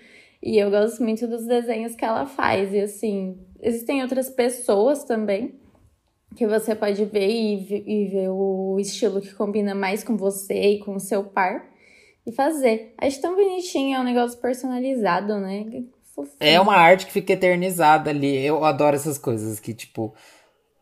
e 0.42 0.56
eu 0.56 0.70
gosto 0.70 1.02
muito 1.02 1.26
dos 1.26 1.46
desenhos 1.46 1.94
que 1.94 2.04
ela 2.04 2.24
faz. 2.24 2.72
E 2.72 2.80
assim, 2.80 3.38
existem 3.60 4.02
outras 4.02 4.30
pessoas 4.30 5.04
também 5.04 5.60
que 6.34 6.46
você 6.46 6.74
pode 6.74 7.04
ver 7.04 7.28
e, 7.28 7.84
e 7.86 8.06
ver 8.06 8.28
o 8.30 8.78
estilo 8.78 9.20
que 9.20 9.34
combina 9.34 9.74
mais 9.74 10.02
com 10.02 10.16
você 10.16 10.72
e 10.72 10.78
com 10.78 10.94
o 10.94 11.00
seu 11.00 11.24
par 11.24 11.66
e 12.26 12.32
fazer. 12.32 12.94
Acho 12.98 13.20
tão 13.20 13.34
bonitinho, 13.34 13.96
é 13.96 14.00
um 14.00 14.04
negócio 14.04 14.38
personalizado, 14.38 15.38
né? 15.38 15.84
Fofinho. 16.14 16.36
É 16.40 16.60
uma 16.60 16.74
arte 16.74 17.06
que 17.06 17.12
fica 17.12 17.32
eternizada 17.32 18.10
ali. 18.10 18.44
Eu 18.44 18.64
adoro 18.64 18.96
essas 18.96 19.18
coisas 19.18 19.58
que, 19.60 19.72
tipo, 19.72 20.14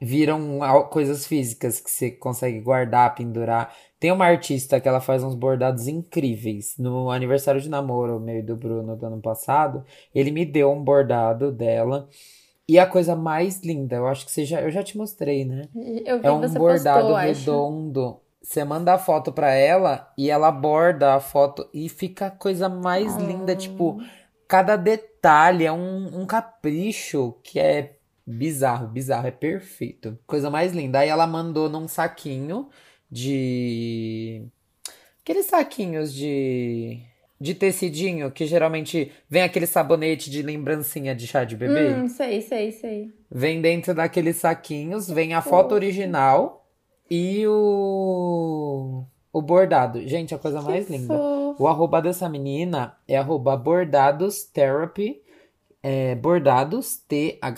viram 0.00 0.58
coisas 0.90 1.26
físicas 1.26 1.80
que 1.80 1.90
você 1.90 2.10
consegue 2.10 2.60
guardar, 2.60 3.14
pendurar. 3.14 3.72
Tem 3.98 4.12
uma 4.12 4.26
artista 4.26 4.78
que 4.78 4.86
ela 4.88 5.00
faz 5.00 5.24
uns 5.24 5.34
bordados 5.34 5.88
incríveis. 5.88 6.74
No 6.78 7.10
aniversário 7.10 7.60
de 7.60 7.68
namoro 7.68 8.20
meu 8.20 8.38
e 8.38 8.42
do 8.42 8.56
Bruno 8.56 8.94
do 8.96 9.06
ano 9.06 9.20
passado, 9.20 9.84
ele 10.14 10.30
me 10.30 10.44
deu 10.44 10.70
um 10.70 10.82
bordado 10.82 11.50
dela. 11.50 12.08
E 12.68 12.78
a 12.78 12.86
coisa 12.86 13.14
mais 13.14 13.62
linda, 13.62 13.96
eu 13.96 14.06
acho 14.08 14.26
que 14.26 14.32
você 14.32 14.44
já, 14.44 14.60
eu 14.60 14.70
já 14.70 14.82
te 14.82 14.98
mostrei, 14.98 15.44
né? 15.44 15.68
Eu 16.04 16.20
vi, 16.20 16.26
é 16.26 16.30
um 16.32 16.40
bordado 16.52 17.00
postou, 17.06 17.16
redondo. 17.16 18.20
Você 18.42 18.64
manda 18.64 18.92
a 18.92 18.98
foto 18.98 19.32
pra 19.32 19.50
ela 19.52 20.12
e 20.18 20.30
ela 20.30 20.50
borda 20.50 21.14
a 21.14 21.20
foto 21.20 21.68
e 21.72 21.88
fica 21.88 22.26
a 22.26 22.30
coisa 22.30 22.68
mais 22.68 23.16
Ah. 23.16 23.20
linda. 23.20 23.56
Tipo, 23.56 24.00
cada 24.48 24.76
detalhe 24.76 25.64
é 25.64 25.72
um, 25.72 26.20
um 26.22 26.26
capricho 26.26 27.34
que 27.42 27.58
é 27.58 27.95
bizarro, 28.26 28.88
bizarro, 28.88 29.26
é 29.26 29.30
perfeito. 29.30 30.18
Coisa 30.26 30.50
mais 30.50 30.72
linda. 30.72 30.98
Aí 30.98 31.08
ela 31.08 31.26
mandou 31.26 31.68
num 31.68 31.86
saquinho 31.86 32.68
de. 33.10 34.42
Aqueles 35.22 35.46
saquinhos 35.46 36.12
de. 36.12 37.00
De 37.38 37.54
tecidinho, 37.54 38.30
que 38.30 38.46
geralmente 38.46 39.12
vem 39.28 39.42
aquele 39.42 39.66
sabonete 39.66 40.30
de 40.30 40.40
lembrancinha 40.40 41.14
de 41.14 41.26
chá 41.26 41.44
de 41.44 41.54
bebê. 41.54 41.90
Hum, 41.90 42.08
sei, 42.08 42.40
sei, 42.40 42.72
sei. 42.72 43.12
Vem 43.30 43.60
dentro 43.60 43.94
daqueles 43.94 44.36
saquinhos, 44.36 45.10
vem 45.10 45.34
a 45.34 45.42
foto 45.42 45.74
original 45.74 46.66
e 47.10 47.46
o, 47.46 49.04
o 49.30 49.42
bordado. 49.42 50.00
Gente, 50.08 50.34
a 50.34 50.38
coisa 50.38 50.62
mais 50.62 50.88
linda. 50.88 51.14
Fofo. 51.14 51.62
O 51.62 51.68
arroba 51.68 52.00
dessa 52.00 52.26
menina 52.26 52.96
é 53.06 53.16
arroba 53.16 53.56
bordados 53.56 54.44
therapy, 54.44 55.22
é, 55.88 56.16
bordados, 56.16 56.96
T-H-E-R-A-P-Y. 57.06 57.50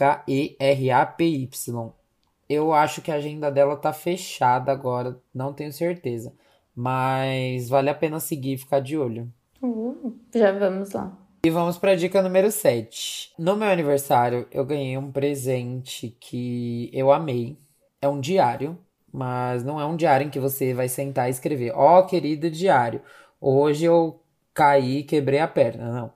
Eu 2.46 2.74
acho 2.74 3.00
que 3.00 3.10
a 3.10 3.14
agenda 3.14 3.50
dela 3.50 3.74
tá 3.74 3.90
fechada 3.90 4.70
agora, 4.70 5.18
não 5.34 5.54
tenho 5.54 5.72
certeza. 5.72 6.34
Mas 6.76 7.70
vale 7.70 7.88
a 7.88 7.94
pena 7.94 8.20
seguir 8.20 8.52
e 8.52 8.58
ficar 8.58 8.80
de 8.80 8.98
olho. 8.98 9.32
Uh, 9.62 10.14
já 10.34 10.52
vamos 10.52 10.92
lá. 10.92 11.16
E 11.42 11.48
vamos 11.48 11.78
para 11.78 11.92
a 11.92 11.96
dica 11.96 12.20
número 12.20 12.50
7. 12.50 13.32
No 13.38 13.56
meu 13.56 13.68
aniversário, 13.68 14.46
eu 14.50 14.62
ganhei 14.62 14.98
um 14.98 15.10
presente 15.10 16.14
que 16.20 16.90
eu 16.92 17.10
amei. 17.10 17.56
É 18.02 18.08
um 18.08 18.20
diário, 18.20 18.76
mas 19.10 19.64
não 19.64 19.80
é 19.80 19.86
um 19.86 19.96
diário 19.96 20.26
em 20.26 20.30
que 20.30 20.38
você 20.38 20.74
vai 20.74 20.88
sentar 20.88 21.28
e 21.28 21.30
escrever: 21.30 21.72
Ó, 21.74 22.02
querido 22.02 22.50
diário, 22.50 23.00
hoje 23.40 23.86
eu 23.86 24.20
caí 24.52 24.98
e 24.98 25.02
quebrei 25.02 25.40
a 25.40 25.48
perna. 25.48 25.90
Não. 25.90 26.12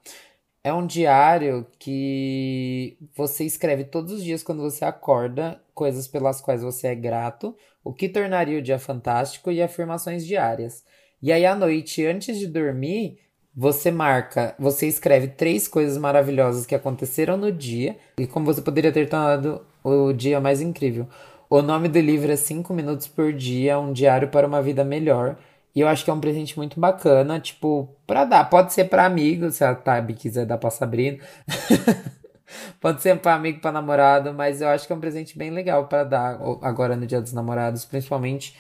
É 0.65 0.73
um 0.73 0.87
diário 0.87 1.67
que 1.77 2.97
você 3.17 3.45
escreve 3.45 3.83
todos 3.83 4.13
os 4.13 4.23
dias 4.23 4.45
quando 4.45 4.63
você 4.63 4.85
acorda, 4.85 5.61
coisas 5.75 6.07
pelas 6.07 6.41
quais 6.41 6.63
você 6.63 6.87
é 6.89 6.95
grato, 6.95 7.57
o 7.83 7.93
que 7.93 8.09
tornaria 8.09 8.61
o 8.61 8.63
dia 8.63 8.79
fantástico 8.79 9.51
e 9.51 9.61
afirmações 9.61 10.25
diárias. 10.25 10.85
E 11.21 11.33
aí, 11.33 11.45
à 11.45 11.57
noite, 11.57 12.07
antes 12.07 12.39
de 12.39 12.47
dormir, 12.47 13.19
você 13.55 13.91
marca, 13.91 14.55
você 14.57 14.87
escreve 14.87 15.29
três 15.29 15.67
coisas 15.67 15.99
maravilhosas 15.99 16.65
que 16.65 16.77
aconteceram 16.77 17.37
no 17.37 17.51
dia 17.51 17.97
e 18.17 18.27
como 18.27 18.47
você 18.47 18.63
poderia 18.63 18.93
ter 18.93 19.09
tornado 19.09 19.67
o 19.83 20.13
dia 20.13 20.41
mais 20.41 20.61
incrível. 20.61 21.09
O 21.51 21.61
nome 21.61 21.89
do 21.89 22.01
livro 22.01 22.31
é 22.31 22.37
5 22.37 22.73
minutos 22.73 23.09
por 23.09 23.33
dia, 23.33 23.79
um 23.81 23.93
diário 23.93 24.29
para 24.29 24.47
uma 24.47 24.63
vida 24.63 24.85
melhor. 24.85 25.37
E 25.75 25.81
eu 25.81 25.89
acho 25.89 26.05
que 26.05 26.11
é 26.11 26.15
um 26.15 26.21
presente 26.21 26.57
muito 26.57 26.79
bacana, 26.79 27.41
tipo, 27.41 27.89
pra 28.07 28.25
dar. 28.25 28.49
Pode 28.51 28.73
ser 28.73 28.85
pra 28.85 29.07
amigo, 29.07 29.51
se 29.51 29.65
a 29.65 29.75
Tabi 29.75 30.15
quiser 30.15 30.45
dar 30.45 30.59
pra 30.59 30.71
Sabrina. 30.71 31.19
Pode 32.81 33.01
ser 33.01 33.19
pra 33.19 33.35
amigo, 33.35 33.61
pra 33.61 33.73
namorado, 33.73 34.35
mas 34.35 34.61
eu 34.61 34.69
acho 34.69 34.87
que 34.87 34.93
é 34.93 34.97
um 34.97 35.01
presente 35.01 35.39
bem 35.39 35.51
legal 35.51 35.87
pra 35.87 36.05
dar 36.05 36.39
agora 36.61 36.95
no 36.95 37.07
Dia 37.07 37.21
dos 37.21 37.33
Namorados, 37.33 37.85
principalmente 37.87 38.55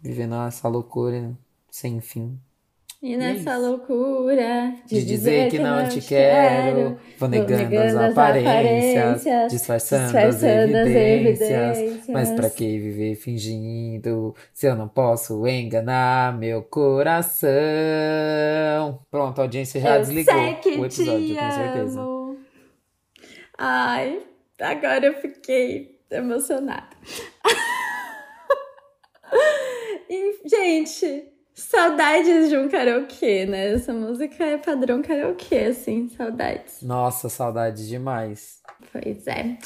vivendo 0.00 0.34
essa 0.46 0.68
loucura 0.68 1.32
sem 1.70 2.00
fim. 2.00 2.38
E 3.04 3.12
é 3.12 3.16
nessa 3.18 3.50
isso. 3.50 3.60
loucura 3.60 4.74
De 4.86 5.04
dizer 5.04 5.50
que 5.50 5.58
não 5.58 5.86
te 5.86 6.00
quero, 6.00 6.98
vou 7.18 7.28
negando 7.28 7.78
as 7.78 7.94
aparências, 7.94 9.50
disfarçando 9.50 10.16
as 10.16 10.42
evidências. 10.42 12.08
Mas 12.08 12.30
pra 12.30 12.48
que 12.48 12.78
viver 12.78 13.14
fingindo 13.16 14.34
se 14.54 14.66
eu 14.66 14.74
não 14.74 14.88
posso 14.88 15.46
enganar 15.46 16.34
meu 16.38 16.62
coração? 16.62 17.52
Pronto, 19.10 19.38
a 19.38 19.42
audiência 19.42 19.78
já 19.82 19.96
eu 19.96 20.00
desligou 20.00 20.54
que 20.62 20.70
o 20.70 20.86
episódio, 20.86 21.12
eu 21.12 21.36
tenho 21.36 21.52
certeza. 21.52 22.00
amo. 22.00 22.38
Ai, 23.58 24.22
agora 24.58 25.04
eu 25.04 25.14
fiquei 25.20 26.00
emocionada. 26.10 26.96
E, 30.06 30.38
gente, 30.44 31.33
saudades 31.54 32.48
de 32.50 32.56
um 32.56 32.68
karaokê, 32.68 33.46
né? 33.46 33.72
Essa 33.74 33.92
música 33.92 34.44
é 34.44 34.58
padrão 34.58 35.00
karaokê, 35.02 35.66
assim, 35.66 36.08
saudades. 36.08 36.82
Nossa, 36.82 37.28
saudade 37.28 37.88
demais. 37.88 38.60
Pois 38.92 39.26
é. 39.26 39.56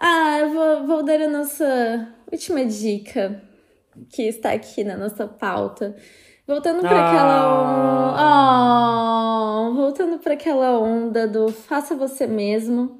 Ah, 0.00 0.48
vou, 0.52 0.86
vou 0.86 1.02
dar 1.04 1.20
a 1.20 1.28
nossa 1.28 2.08
última 2.30 2.64
dica, 2.64 3.42
que 4.10 4.22
está 4.22 4.52
aqui 4.52 4.82
na 4.84 4.96
nossa 4.96 5.26
pauta. 5.26 5.94
Voltando 6.46 6.80
para 6.80 6.90
Ah. 6.98 7.08
aquela 7.10 8.12
onda. 9.68 9.70
Oh, 9.70 9.74
voltando 9.74 10.18
para 10.18 10.34
aquela 10.34 10.78
onda 10.78 11.26
do 11.28 11.48
faça 11.52 11.94
você 11.94 12.26
mesmo. 12.26 12.98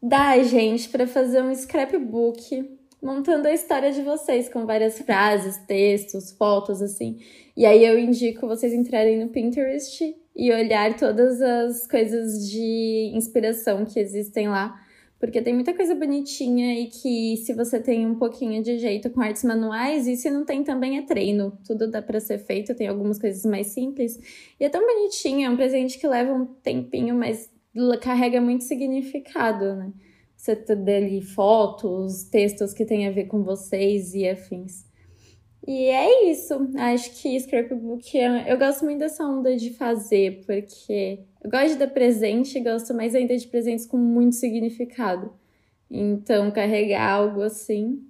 Dá 0.00 0.38
gente 0.42 0.88
para 0.88 1.06
fazer 1.06 1.42
um 1.42 1.52
scrapbook 1.54 2.77
montando 3.02 3.48
a 3.48 3.52
história 3.52 3.92
de 3.92 4.02
vocês 4.02 4.48
com 4.48 4.66
várias 4.66 4.98
frases, 4.98 5.56
textos, 5.66 6.32
fotos 6.32 6.82
assim. 6.82 7.18
E 7.56 7.64
aí 7.64 7.84
eu 7.84 7.98
indico 7.98 8.46
vocês 8.46 8.72
entrarem 8.72 9.18
no 9.18 9.28
Pinterest 9.28 10.14
e 10.36 10.52
olhar 10.52 10.96
todas 10.96 11.40
as 11.40 11.86
coisas 11.86 12.48
de 12.48 13.10
inspiração 13.14 13.84
que 13.84 13.98
existem 13.98 14.48
lá, 14.48 14.80
porque 15.18 15.42
tem 15.42 15.52
muita 15.52 15.74
coisa 15.74 15.94
bonitinha 15.94 16.80
e 16.80 16.86
que 16.86 17.36
se 17.38 17.52
você 17.52 17.80
tem 17.80 18.06
um 18.06 18.14
pouquinho 18.14 18.62
de 18.62 18.78
jeito 18.78 19.10
com 19.10 19.20
artes 19.20 19.42
manuais, 19.42 20.06
e 20.06 20.16
se 20.16 20.30
não 20.30 20.44
tem 20.44 20.62
também 20.62 20.96
é 20.96 21.02
treino, 21.02 21.58
tudo 21.66 21.90
dá 21.90 22.00
para 22.00 22.20
ser 22.20 22.38
feito, 22.38 22.74
tem 22.74 22.86
algumas 22.86 23.18
coisas 23.18 23.44
mais 23.44 23.68
simples. 23.68 24.20
E 24.60 24.64
é 24.64 24.68
tão 24.68 24.80
bonitinho, 24.80 25.46
é 25.46 25.50
um 25.50 25.56
presente 25.56 25.98
que 25.98 26.06
leva 26.06 26.32
um 26.32 26.46
tempinho, 26.46 27.16
mas 27.16 27.50
carrega 28.00 28.40
muito 28.40 28.62
significado, 28.62 29.74
né? 29.74 29.92
Você 30.38 30.54
ter 30.54 30.72
ali 30.72 31.20
fotos, 31.20 32.22
textos 32.22 32.72
que 32.72 32.84
tem 32.84 33.08
a 33.08 33.10
ver 33.10 33.24
com 33.24 33.42
vocês 33.42 34.14
e 34.14 34.26
afins. 34.26 34.86
E 35.66 35.86
é 35.86 36.30
isso. 36.30 36.70
Acho 36.78 37.10
que 37.20 37.38
scrapbook 37.40 38.16
é... 38.16 38.50
eu 38.50 38.56
gosto 38.56 38.84
muito 38.84 39.00
dessa 39.00 39.26
onda 39.26 39.56
de 39.56 39.70
fazer, 39.70 40.44
porque 40.46 41.24
eu 41.42 41.50
gosto 41.50 41.70
de 41.70 41.74
dar 41.74 41.88
presente 41.88 42.60
gosto 42.60 42.94
mais 42.94 43.16
ainda 43.16 43.36
de 43.36 43.48
presentes 43.48 43.84
com 43.84 43.98
muito 43.98 44.36
significado. 44.36 45.32
Então, 45.90 46.52
carregar 46.52 47.10
algo 47.10 47.42
assim 47.42 48.00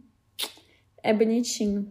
é 1.02 1.14
bonitinho. 1.14 1.90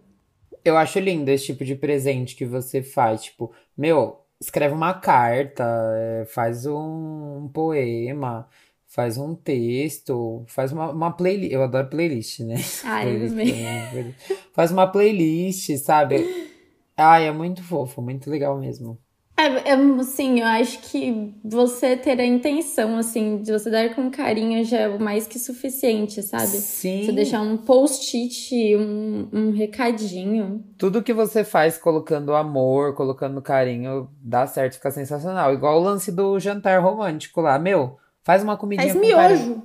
Eu 0.64 0.78
acho 0.78 1.00
lindo 1.00 1.32
esse 1.32 1.48
tipo 1.48 1.66
de 1.66 1.74
presente 1.74 2.36
que 2.36 2.46
você 2.46 2.84
faz. 2.84 3.24
Tipo, 3.24 3.52
meu, 3.76 4.22
escreve 4.40 4.76
uma 4.76 4.94
carta, 4.94 5.66
é, 5.96 6.26
faz 6.26 6.68
um 6.68 7.50
poema, 7.52 8.48
faz 8.88 9.18
um 9.18 9.36
texto, 9.36 10.44
faz 10.48 10.72
uma, 10.72 10.92
uma 10.92 11.12
playlist. 11.12 11.52
Eu 11.52 11.64
adoro 11.64 11.88
playlist, 11.90 12.40
né? 12.40 12.56
Ai, 12.84 13.04
Playlist, 13.06 13.30
também. 13.30 13.64
né? 13.64 14.16
Faz 14.54 14.72
uma 14.72 14.88
playlist, 14.88 15.76
sabe? 15.78 16.48
Ai, 16.96 17.28
é 17.28 17.32
muito 17.32 17.62
fofo, 17.64 18.02
muito 18.02 18.30
legal 18.30 18.58
mesmo. 18.58 18.98
É, 19.40 19.70
é, 19.70 19.74
assim, 20.00 20.40
eu 20.40 20.48
acho 20.48 20.80
que 20.80 21.32
você 21.46 21.96
ter 21.96 22.20
a 22.20 22.26
intenção, 22.26 22.98
assim, 22.98 23.38
de 23.40 23.52
você 23.52 23.70
dar 23.70 23.94
com 23.94 24.10
carinho 24.10 24.66
já 24.66 24.80
é 24.80 24.88
o 24.88 25.00
mais 25.00 25.28
que 25.28 25.38
suficiente, 25.38 26.24
sabe? 26.24 26.48
Sim. 26.48 27.06
Você 27.06 27.12
deixar 27.12 27.42
um 27.42 27.56
post-it, 27.56 28.76
um, 28.76 29.30
um 29.32 29.52
recadinho. 29.52 30.66
Tudo 30.76 31.04
que 31.04 31.14
você 31.14 31.44
faz 31.44 31.78
colocando 31.78 32.34
amor, 32.34 32.96
colocando 32.96 33.40
carinho, 33.40 34.10
dá 34.20 34.48
certo, 34.48 34.74
fica 34.74 34.90
sensacional. 34.90 35.54
Igual 35.54 35.80
o 35.80 35.84
lance 35.84 36.12
do 36.12 36.40
jantar 36.40 36.82
romântico 36.82 37.40
lá. 37.40 37.60
Meu, 37.60 37.96
faz 38.28 38.44
uma 38.44 38.58
comidinha 38.58 38.94
Faz 38.94 38.94
com 38.94 39.00
miojo. 39.00 39.64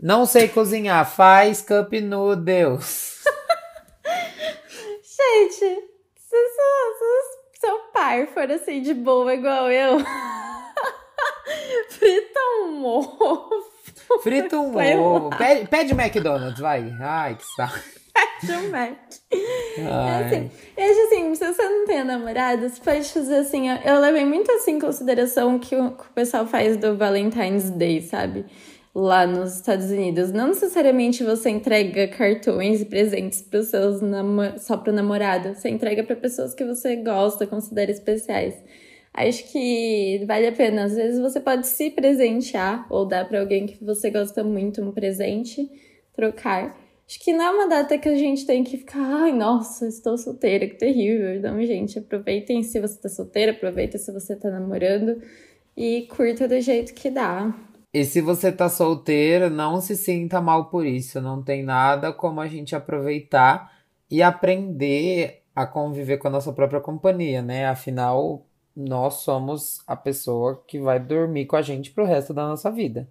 Não 0.00 0.26
sei 0.26 0.48
cozinhar, 0.48 1.08
faz 1.08 1.62
cup 1.62 1.92
noodles. 2.02 3.22
Gente, 5.04 5.58
se 6.16 6.36
seu, 6.36 6.94
se 6.98 7.60
seu 7.60 7.78
par 7.92 8.26
for 8.26 8.50
assim 8.50 8.82
de 8.82 8.94
boa 8.94 9.32
igual 9.32 9.70
eu, 9.70 10.00
frita 11.90 12.40
um 12.64 12.84
ovo. 12.84 13.70
Frita 14.22 14.56
um 14.56 14.74
ovo. 14.76 15.30
Pede, 15.38 15.68
pede 15.68 15.92
McDonald's, 15.92 16.58
vai. 16.58 16.92
Ai, 17.00 17.36
que 17.36 17.46
saco. 17.54 17.78
Um 18.48 18.70
Mac. 18.70 18.96
É 19.32 20.24
assim, 20.24 20.50
eu 20.76 20.84
acho 20.84 21.00
assim, 21.06 21.34
se 21.34 21.52
você 21.52 21.62
não 21.62 21.86
tem 21.86 22.04
namorada, 22.04 22.68
você 22.68 22.80
pode 22.80 23.04
fazer 23.08 23.36
assim. 23.36 23.70
ó, 23.70 23.76
Eu 23.84 24.00
levei 24.00 24.24
muito 24.24 24.50
assim 24.52 24.72
em 24.72 24.78
consideração 24.78 25.56
o 25.56 25.58
que 25.58 25.74
o, 25.76 25.90
que 25.92 26.04
o 26.04 26.12
pessoal 26.14 26.46
faz 26.46 26.76
do 26.76 26.96
Valentine's 26.96 27.70
Day, 27.70 28.00
sabe? 28.00 28.44
Lá 28.94 29.26
nos 29.26 29.56
Estados 29.56 29.90
Unidos. 29.90 30.32
Não 30.32 30.48
necessariamente 30.48 31.22
você 31.22 31.50
entrega 31.50 32.08
cartões 32.08 32.80
e 32.80 32.84
presentes 32.84 33.42
pros 33.42 33.68
seus 33.68 34.00
só 34.58 34.76
pro 34.76 34.92
namorado. 34.92 35.54
Você 35.54 35.68
entrega 35.68 36.02
para 36.02 36.16
pessoas 36.16 36.54
que 36.54 36.64
você 36.64 36.96
gosta, 36.96 37.46
considera 37.46 37.90
especiais. 37.90 38.54
Acho 39.12 39.44
que 39.50 40.24
vale 40.26 40.46
a 40.46 40.52
pena. 40.52 40.84
Às 40.84 40.94
vezes 40.94 41.20
você 41.20 41.40
pode 41.40 41.66
se 41.66 41.90
presentear 41.90 42.86
ou 42.90 43.04
dar 43.06 43.28
para 43.28 43.40
alguém 43.40 43.66
que 43.66 43.84
você 43.84 44.10
gosta 44.10 44.42
muito 44.42 44.82
um 44.82 44.92
presente, 44.92 45.68
trocar. 46.14 46.76
Acho 47.10 47.18
que 47.18 47.32
não 47.32 47.44
é 47.44 47.50
uma 47.50 47.66
data 47.66 47.98
que 47.98 48.08
a 48.08 48.14
gente 48.14 48.46
tem 48.46 48.62
que 48.62 48.78
ficar, 48.78 49.00
ai, 49.00 49.32
nossa, 49.32 49.88
estou 49.88 50.16
solteira, 50.16 50.68
que 50.68 50.76
terrível. 50.76 51.40
Não, 51.40 51.60
gente, 51.66 51.98
aproveitem 51.98 52.62
se 52.62 52.78
você 52.78 53.00
tá 53.00 53.08
solteira, 53.08 53.50
aproveita 53.50 53.98
se 53.98 54.12
você 54.12 54.36
tá 54.36 54.48
namorando 54.48 55.20
e 55.76 56.02
curta 56.02 56.46
do 56.46 56.60
jeito 56.60 56.94
que 56.94 57.10
dá. 57.10 57.52
E 57.92 58.04
se 58.04 58.20
você 58.20 58.52
tá 58.52 58.68
solteira, 58.68 59.50
não 59.50 59.80
se 59.80 59.96
sinta 59.96 60.40
mal 60.40 60.66
por 60.70 60.86
isso. 60.86 61.20
Não 61.20 61.42
tem 61.42 61.64
nada 61.64 62.12
como 62.12 62.40
a 62.40 62.46
gente 62.46 62.76
aproveitar 62.76 63.76
e 64.08 64.22
aprender 64.22 65.42
a 65.52 65.66
conviver 65.66 66.18
com 66.18 66.28
a 66.28 66.30
nossa 66.30 66.52
própria 66.52 66.80
companhia, 66.80 67.42
né? 67.42 67.66
Afinal, 67.66 68.46
nós 68.76 69.14
somos 69.14 69.82
a 69.84 69.96
pessoa 69.96 70.62
que 70.64 70.78
vai 70.78 71.00
dormir 71.00 71.46
com 71.46 71.56
a 71.56 71.62
gente 71.62 71.90
pro 71.90 72.04
resto 72.04 72.32
da 72.32 72.46
nossa 72.46 72.70
vida 72.70 73.08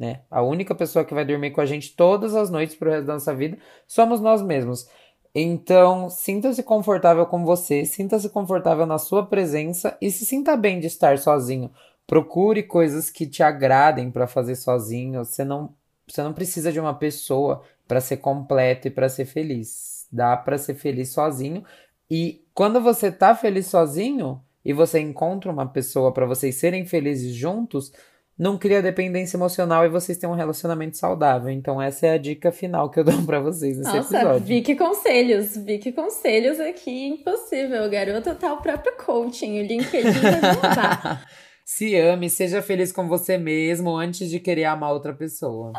né? 0.00 0.22
A 0.30 0.40
única 0.40 0.74
pessoa 0.74 1.04
que 1.04 1.12
vai 1.12 1.26
dormir 1.26 1.50
com 1.50 1.60
a 1.60 1.66
gente 1.66 1.94
todas 1.94 2.34
as 2.34 2.48
noites 2.48 2.74
pro 2.74 2.90
resto 2.90 3.06
da 3.06 3.12
nossa 3.12 3.34
vida 3.34 3.58
somos 3.86 4.18
nós 4.18 4.40
mesmos. 4.40 4.88
Então, 5.34 6.08
sinta-se 6.08 6.62
confortável 6.62 7.26
com 7.26 7.44
você, 7.44 7.84
sinta-se 7.84 8.30
confortável 8.30 8.86
na 8.86 8.96
sua 8.96 9.26
presença 9.26 9.96
e 10.00 10.10
se 10.10 10.24
sinta 10.24 10.56
bem 10.56 10.80
de 10.80 10.86
estar 10.86 11.18
sozinho. 11.18 11.70
Procure 12.06 12.62
coisas 12.62 13.10
que 13.10 13.26
te 13.26 13.42
agradem 13.42 14.10
para 14.10 14.26
fazer 14.26 14.56
sozinho. 14.56 15.22
Você 15.22 15.44
não, 15.44 15.74
você 16.08 16.22
não 16.22 16.32
precisa 16.32 16.72
de 16.72 16.80
uma 16.80 16.94
pessoa 16.94 17.62
para 17.86 18.00
ser 18.00 18.16
completo 18.16 18.88
e 18.88 18.90
para 18.90 19.08
ser 19.08 19.26
feliz. 19.26 20.08
Dá 20.10 20.34
para 20.34 20.56
ser 20.56 20.74
feliz 20.76 21.10
sozinho. 21.10 21.62
E 22.10 22.42
quando 22.54 22.80
você 22.80 23.12
tá 23.12 23.34
feliz 23.34 23.66
sozinho 23.66 24.42
e 24.64 24.72
você 24.72 24.98
encontra 24.98 25.52
uma 25.52 25.68
pessoa 25.68 26.10
para 26.10 26.26
vocês 26.26 26.56
serem 26.56 26.86
felizes 26.86 27.34
juntos, 27.34 27.92
não 28.40 28.56
cria 28.56 28.80
dependência 28.80 29.36
emocional 29.36 29.84
e 29.84 29.90
vocês 29.90 30.16
têm 30.16 30.26
um 30.26 30.34
relacionamento 30.34 30.96
saudável. 30.96 31.50
Então, 31.50 31.80
essa 31.80 32.06
é 32.06 32.14
a 32.14 32.16
dica 32.16 32.50
final 32.50 32.88
que 32.88 32.98
eu 32.98 33.04
dou 33.04 33.20
para 33.26 33.38
vocês 33.38 33.76
nesse 33.76 33.94
Nossa, 33.94 34.16
episódio. 34.16 34.46
vi 34.46 34.62
que 34.62 34.74
conselhos, 34.74 35.58
vi 35.58 35.76
que 35.76 35.92
conselhos 35.92 36.58
aqui, 36.58 37.08
impossível. 37.08 37.90
Garota 37.90 38.34
tá 38.34 38.54
o 38.54 38.62
próprio 38.62 38.96
coaching, 38.96 39.60
o 39.60 39.66
LinkedIn 39.66 40.10
vai 40.10 41.18
Se 41.66 41.94
ame, 41.94 42.30
seja 42.30 42.62
feliz 42.62 42.90
com 42.90 43.06
você 43.06 43.36
mesmo 43.36 43.94
antes 43.94 44.30
de 44.30 44.40
querer 44.40 44.64
amar 44.64 44.90
outra 44.90 45.12
pessoa. 45.12 45.72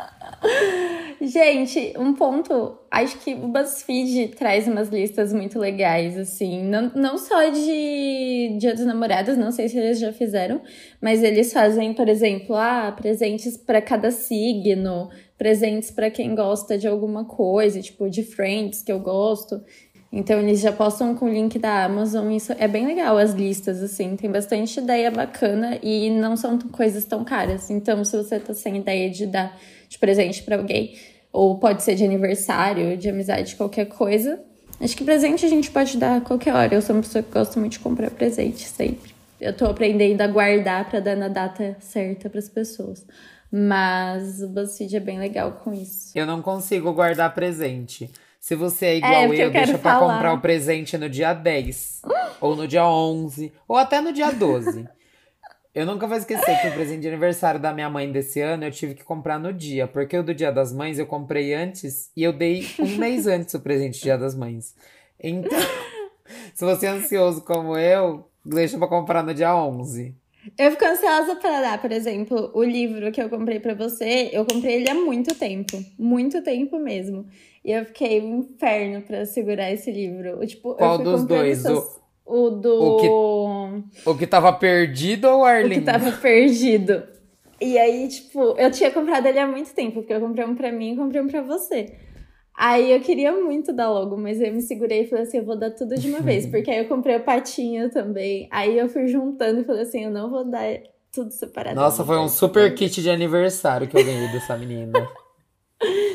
Gente, 1.20 1.92
um 1.98 2.14
ponto, 2.14 2.78
acho 2.92 3.18
que 3.20 3.32
o 3.32 3.48
BuzzFeed 3.48 4.28
traz 4.36 4.68
umas 4.68 4.90
listas 4.90 5.32
muito 5.32 5.58
legais, 5.58 6.18
assim, 6.18 6.62
não, 6.62 6.92
não 6.94 7.16
só 7.16 7.48
de 7.48 8.56
Dia 8.58 8.74
dos 8.74 8.84
Namorados, 8.84 9.38
não 9.38 9.50
sei 9.50 9.66
se 9.70 9.78
eles 9.78 9.98
já 9.98 10.12
fizeram, 10.12 10.60
mas 11.00 11.22
eles 11.22 11.54
fazem, 11.54 11.94
por 11.94 12.06
exemplo, 12.06 12.54
ah, 12.54 12.92
presentes 12.94 13.56
para 13.56 13.80
cada 13.80 14.10
signo, 14.10 15.08
presentes 15.38 15.90
para 15.90 16.10
quem 16.10 16.34
gosta 16.34 16.76
de 16.76 16.86
alguma 16.86 17.24
coisa, 17.24 17.80
tipo 17.80 18.10
de 18.10 18.22
Friends, 18.22 18.82
que 18.82 18.92
eu 18.92 19.00
gosto. 19.00 19.62
Então 20.12 20.38
eles 20.38 20.60
já 20.60 20.70
postam 20.70 21.14
com 21.14 21.24
o 21.24 21.32
link 21.32 21.58
da 21.58 21.86
Amazon, 21.86 22.30
isso 22.30 22.52
é 22.58 22.68
bem 22.68 22.86
legal 22.86 23.16
as 23.16 23.32
listas, 23.32 23.82
assim, 23.82 24.14
tem 24.16 24.30
bastante 24.30 24.78
ideia 24.78 25.10
bacana 25.10 25.78
e 25.82 26.10
não 26.10 26.36
são 26.36 26.58
coisas 26.58 27.06
tão 27.06 27.24
caras. 27.24 27.70
Então, 27.70 28.04
se 28.04 28.14
você 28.14 28.38
tá 28.38 28.52
sem 28.52 28.76
ideia 28.76 29.08
de 29.08 29.24
dar 29.26 29.58
de 29.88 29.98
presente 29.98 30.42
para 30.42 30.56
alguém, 30.56 30.94
ou 31.32 31.58
pode 31.58 31.82
ser 31.82 31.94
de 31.94 32.04
aniversário, 32.04 32.96
de 32.96 33.08
amizade, 33.08 33.56
qualquer 33.56 33.86
coisa. 33.86 34.40
Acho 34.80 34.96
que 34.96 35.04
presente 35.04 35.46
a 35.46 35.48
gente 35.48 35.70
pode 35.70 35.96
dar 35.96 36.16
a 36.16 36.20
qualquer 36.20 36.54
hora. 36.54 36.74
Eu 36.74 36.82
sou 36.82 36.94
uma 36.94 37.02
pessoa 37.02 37.22
que 37.22 37.32
gosta 37.32 37.58
muito 37.58 37.72
de 37.72 37.78
comprar 37.78 38.10
presente 38.10 38.66
sempre. 38.68 39.14
Eu 39.40 39.56
tô 39.56 39.66
aprendendo 39.66 40.20
a 40.20 40.26
guardar 40.26 40.88
para 40.88 41.00
dar 41.00 41.16
na 41.16 41.28
data 41.28 41.76
certa 41.80 42.28
para 42.28 42.38
as 42.38 42.48
pessoas. 42.48 43.04
Mas 43.50 44.42
o 44.42 44.48
BuzzFeed 44.48 44.96
é 44.96 45.00
bem 45.00 45.18
legal 45.18 45.60
com 45.64 45.72
isso. 45.72 46.12
Eu 46.14 46.26
não 46.26 46.40
consigo 46.40 46.92
guardar 46.92 47.34
presente. 47.34 48.10
Se 48.40 48.56
você 48.56 48.86
é 48.86 48.96
igual 48.96 49.12
é, 49.12 49.26
eu, 49.26 49.34
eu 49.34 49.50
deixa 49.50 49.78
para 49.78 50.00
comprar 50.00 50.32
o 50.34 50.40
presente 50.40 50.98
no 50.98 51.08
dia 51.08 51.32
10, 51.32 52.02
ou 52.40 52.56
no 52.56 52.66
dia 52.66 52.84
11, 52.84 53.52
ou 53.68 53.76
até 53.76 54.00
no 54.00 54.12
dia 54.12 54.32
12. 54.32 54.88
Eu 55.74 55.86
nunca 55.86 56.06
vou 56.06 56.18
esquecer 56.18 56.60
que 56.60 56.68
o 56.68 56.72
presente 56.74 57.00
de 57.00 57.08
aniversário 57.08 57.58
da 57.58 57.72
minha 57.72 57.88
mãe 57.88 58.10
desse 58.12 58.40
ano 58.42 58.64
eu 58.64 58.70
tive 58.70 58.94
que 58.94 59.02
comprar 59.02 59.38
no 59.38 59.52
dia, 59.54 59.88
porque 59.88 60.18
o 60.18 60.22
do 60.22 60.34
Dia 60.34 60.52
das 60.52 60.70
Mães 60.70 60.98
eu 60.98 61.06
comprei 61.06 61.54
antes 61.54 62.10
e 62.14 62.22
eu 62.22 62.32
dei 62.32 62.66
um 62.78 62.96
mês 62.98 63.26
antes 63.26 63.54
o 63.54 63.60
presente 63.60 63.98
do 63.98 64.02
Dia 64.02 64.18
das 64.18 64.34
Mães. 64.34 64.74
Então, 65.18 65.58
se 66.52 66.62
você 66.62 66.86
é 66.86 66.90
ansioso 66.90 67.42
como 67.42 67.78
eu, 67.78 68.28
deixa 68.44 68.76
pra 68.76 68.86
comprar 68.86 69.22
no 69.22 69.32
dia 69.32 69.56
11. 69.56 70.14
Eu 70.58 70.72
fico 70.72 70.84
ansiosa 70.84 71.36
para 71.36 71.62
dar, 71.62 71.80
por 71.80 71.90
exemplo, 71.90 72.50
o 72.52 72.62
livro 72.62 73.10
que 73.10 73.22
eu 73.22 73.30
comprei 73.30 73.58
para 73.58 73.74
você, 73.74 74.28
eu 74.30 74.44
comprei 74.44 74.74
ele 74.74 74.90
há 74.90 74.94
muito 74.94 75.34
tempo, 75.34 75.82
muito 75.98 76.42
tempo 76.42 76.78
mesmo. 76.78 77.26
E 77.64 77.70
eu 77.70 77.86
fiquei 77.86 78.20
um 78.20 78.40
inferno 78.40 79.00
para 79.02 79.24
segurar 79.24 79.70
esse 79.70 79.90
livro. 79.90 80.44
Tipo, 80.46 80.74
Qual 80.74 80.98
dos 80.98 81.24
dois? 81.24 81.64
Essas... 81.64 81.78
O... 81.78 82.01
O 82.34 82.48
do. 82.48 82.80
O 82.80 82.96
que, 82.96 84.08
o 84.08 84.16
que 84.16 84.26
tava 84.26 84.50
perdido 84.54 85.28
ou 85.28 85.40
o 85.40 85.44
Arlindo? 85.44 85.74
O 85.74 85.78
que 85.80 85.84
tava 85.84 86.12
perdido. 86.12 87.02
E 87.60 87.78
aí, 87.78 88.08
tipo, 88.08 88.54
eu 88.56 88.70
tinha 88.70 88.90
comprado 88.90 89.26
ele 89.26 89.38
há 89.38 89.46
muito 89.46 89.74
tempo, 89.74 89.96
porque 89.96 90.14
eu 90.14 90.20
comprei 90.20 90.46
um 90.46 90.54
pra 90.54 90.72
mim 90.72 90.94
e 90.94 90.96
comprei 90.96 91.20
um 91.20 91.28
pra 91.28 91.42
você. 91.42 91.94
Aí 92.56 92.90
eu 92.90 93.00
queria 93.00 93.32
muito 93.32 93.70
dar 93.70 93.90
logo, 93.90 94.16
mas 94.16 94.40
eu 94.40 94.50
me 94.50 94.62
segurei 94.62 95.02
e 95.02 95.06
falei 95.06 95.24
assim: 95.24 95.38
eu 95.38 95.44
vou 95.44 95.58
dar 95.58 95.72
tudo 95.72 95.94
de 95.94 96.08
uma 96.08 96.20
vez. 96.24 96.46
Porque 96.46 96.70
aí 96.70 96.78
eu 96.78 96.88
comprei 96.88 97.16
o 97.16 97.22
patinho 97.22 97.90
também. 97.90 98.48
Aí 98.50 98.78
eu 98.78 98.88
fui 98.88 99.06
juntando 99.08 99.60
e 99.60 99.64
falei 99.64 99.82
assim: 99.82 100.04
eu 100.04 100.10
não 100.10 100.30
vou 100.30 100.42
dar 100.42 100.80
tudo 101.12 101.30
separado. 101.32 101.76
Nossa, 101.76 102.02
foi 102.02 102.18
um 102.18 102.28
super 102.28 102.74
kit 102.74 103.02
de 103.02 103.10
aniversário 103.10 103.86
que 103.86 103.98
eu 103.98 104.02
ganhei 104.02 104.32
dessa 104.32 104.56
menina. 104.56 105.06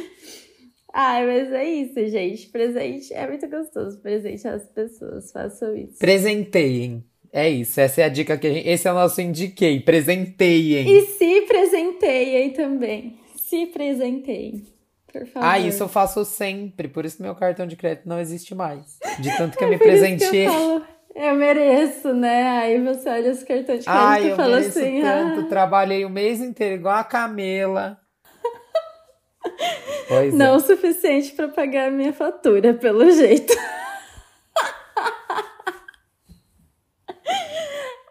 Ai, 1.00 1.28
mas 1.28 1.54
é 1.54 1.64
isso, 1.64 2.08
gente. 2.08 2.48
Presente 2.48 3.14
é 3.14 3.28
muito 3.28 3.48
gostoso. 3.48 4.00
Presente 4.02 4.48
às 4.48 4.64
pessoas. 4.64 5.32
Façam 5.32 5.78
isso. 5.78 6.00
Presenteiem. 6.00 7.04
É 7.32 7.48
isso. 7.48 7.80
Essa 7.80 8.02
é 8.02 8.06
a 8.06 8.10
dica 8.10 8.36
que 8.36 8.48
a 8.48 8.52
gente. 8.52 8.68
Esse 8.68 8.88
é 8.88 8.92
o 8.92 8.96
nosso 8.96 9.22
indiquei. 9.22 9.80
Presenteiem. 9.80 10.90
E 10.90 11.02
se 11.06 11.42
presenteiem 11.42 12.50
também. 12.50 13.20
Se 13.36 13.68
presenteiem. 13.68 14.66
Por 15.14 15.24
favor. 15.28 15.48
Ah, 15.48 15.60
isso 15.60 15.84
eu 15.84 15.88
faço 15.88 16.26
sempre. 16.26 16.88
Por 16.88 17.06
isso 17.06 17.22
meu 17.22 17.36
cartão 17.36 17.68
de 17.68 17.76
crédito 17.76 18.10
não 18.10 18.20
existe 18.20 18.56
mais. 18.56 18.98
De 19.20 19.38
tanto 19.38 19.56
que 19.56 19.64
eu 19.66 19.68
é 19.68 19.72
me 19.72 19.78
presenteei. 19.78 20.48
Eu, 20.48 20.82
eu 21.14 21.36
mereço, 21.36 22.12
né? 22.12 22.58
Aí 22.58 22.82
você 22.84 23.08
olha 23.08 23.32
os 23.34 23.44
cartões 23.44 23.82
de 23.82 23.86
crédito 23.86 23.88
Ai, 23.88 24.32
e 24.32 24.36
fala 24.36 24.58
assim. 24.58 25.02
Tanto. 25.02 25.42
Ah. 25.42 25.48
Trabalhei 25.48 26.04
o 26.06 26.10
mês 26.10 26.42
inteiro 26.42 26.74
igual 26.74 26.96
a 26.96 27.04
Camela. 27.04 28.00
Pois 30.08 30.34
não 30.34 30.54
é. 30.54 30.58
o 30.58 30.60
suficiente 30.60 31.34
para 31.34 31.50
pagar 31.50 31.88
a 31.88 31.92
minha 31.92 32.14
fatura, 32.14 32.74
pelo 32.74 33.12
jeito. 33.12 33.54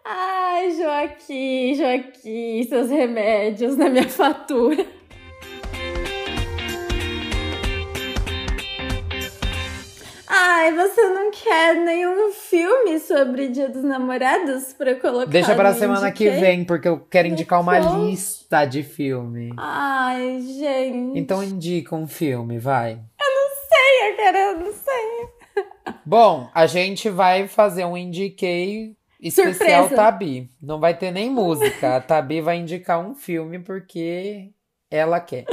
Ai, 0.05 0.71
Joaquim, 0.71 1.75
Joaquim, 1.75 2.63
seus 2.63 2.89
remédios 2.89 3.75
na 3.75 3.89
minha 3.89 4.07
fatura. 4.07 4.96
Ai, 10.67 10.73
você 10.73 11.01
não 11.01 11.31
quer 11.31 11.75
nenhum 11.75 12.29
filme 12.33 12.99
sobre 12.99 13.47
Dia 13.47 13.69
dos 13.69 13.85
Namorados 13.85 14.73
pra 14.73 14.95
colocar? 14.95 15.31
Deixa 15.31 15.55
pra 15.55 15.73
semana 15.73 16.11
que 16.11 16.29
vem, 16.29 16.65
porque 16.65 16.89
eu 16.89 16.99
quero 16.99 17.29
indicar 17.29 17.61
uma 17.61 17.79
lista 17.79 18.65
de 18.65 18.83
filme. 18.83 19.53
Ai, 19.55 20.41
gente. 20.41 21.17
Então 21.17 21.41
indica 21.41 21.95
um 21.95 22.05
filme, 22.05 22.59
vai. 22.59 22.95
Eu 22.95 23.33
não 23.33 23.47
sei, 23.69 24.11
eu 24.11 24.15
quero, 24.17 24.37
eu 24.37 24.59
não 24.59 24.73
sei. 24.73 25.95
Bom, 26.05 26.49
a 26.53 26.67
gente 26.67 27.09
vai 27.09 27.47
fazer 27.47 27.85
um 27.85 27.95
indiquei 27.95 28.93
especial 29.21 29.83
Surpresa. 29.83 29.95
Tabi. 29.95 30.49
Não 30.61 30.81
vai 30.81 30.93
ter 30.97 31.11
nem 31.11 31.29
música. 31.29 31.95
A 31.95 32.01
Tabi 32.01 32.41
vai 32.41 32.57
indicar 32.57 32.99
um 32.99 33.15
filme 33.15 33.57
porque 33.57 34.49
ela 34.91 35.21
quer. 35.21 35.45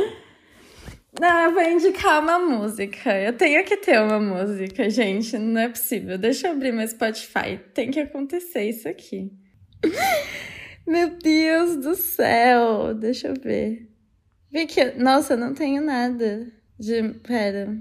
Eu 1.20 1.52
vou 1.52 1.62
indicar 1.62 2.20
uma 2.20 2.38
música. 2.38 3.16
Eu 3.16 3.32
tenho 3.32 3.64
que 3.64 3.76
ter 3.76 4.00
uma 4.00 4.18
música, 4.18 4.90
gente. 4.90 5.38
Não 5.38 5.60
é 5.60 5.68
possível. 5.68 6.18
Deixa 6.18 6.48
eu 6.48 6.52
abrir 6.52 6.72
meu 6.72 6.86
Spotify. 6.86 7.60
Tem 7.72 7.90
que 7.90 8.00
acontecer 8.00 8.68
isso 8.68 8.88
aqui. 8.88 9.30
Meu 10.86 11.16
Deus 11.16 11.76
do 11.76 11.94
céu. 11.94 12.94
Deixa 12.94 13.28
eu 13.28 13.34
ver. 13.40 13.88
que 14.68 14.84
Nossa, 14.98 15.32
eu 15.32 15.38
não 15.38 15.54
tenho 15.54 15.82
nada 15.82 16.46
de. 16.78 17.02
Pera. 17.20 17.74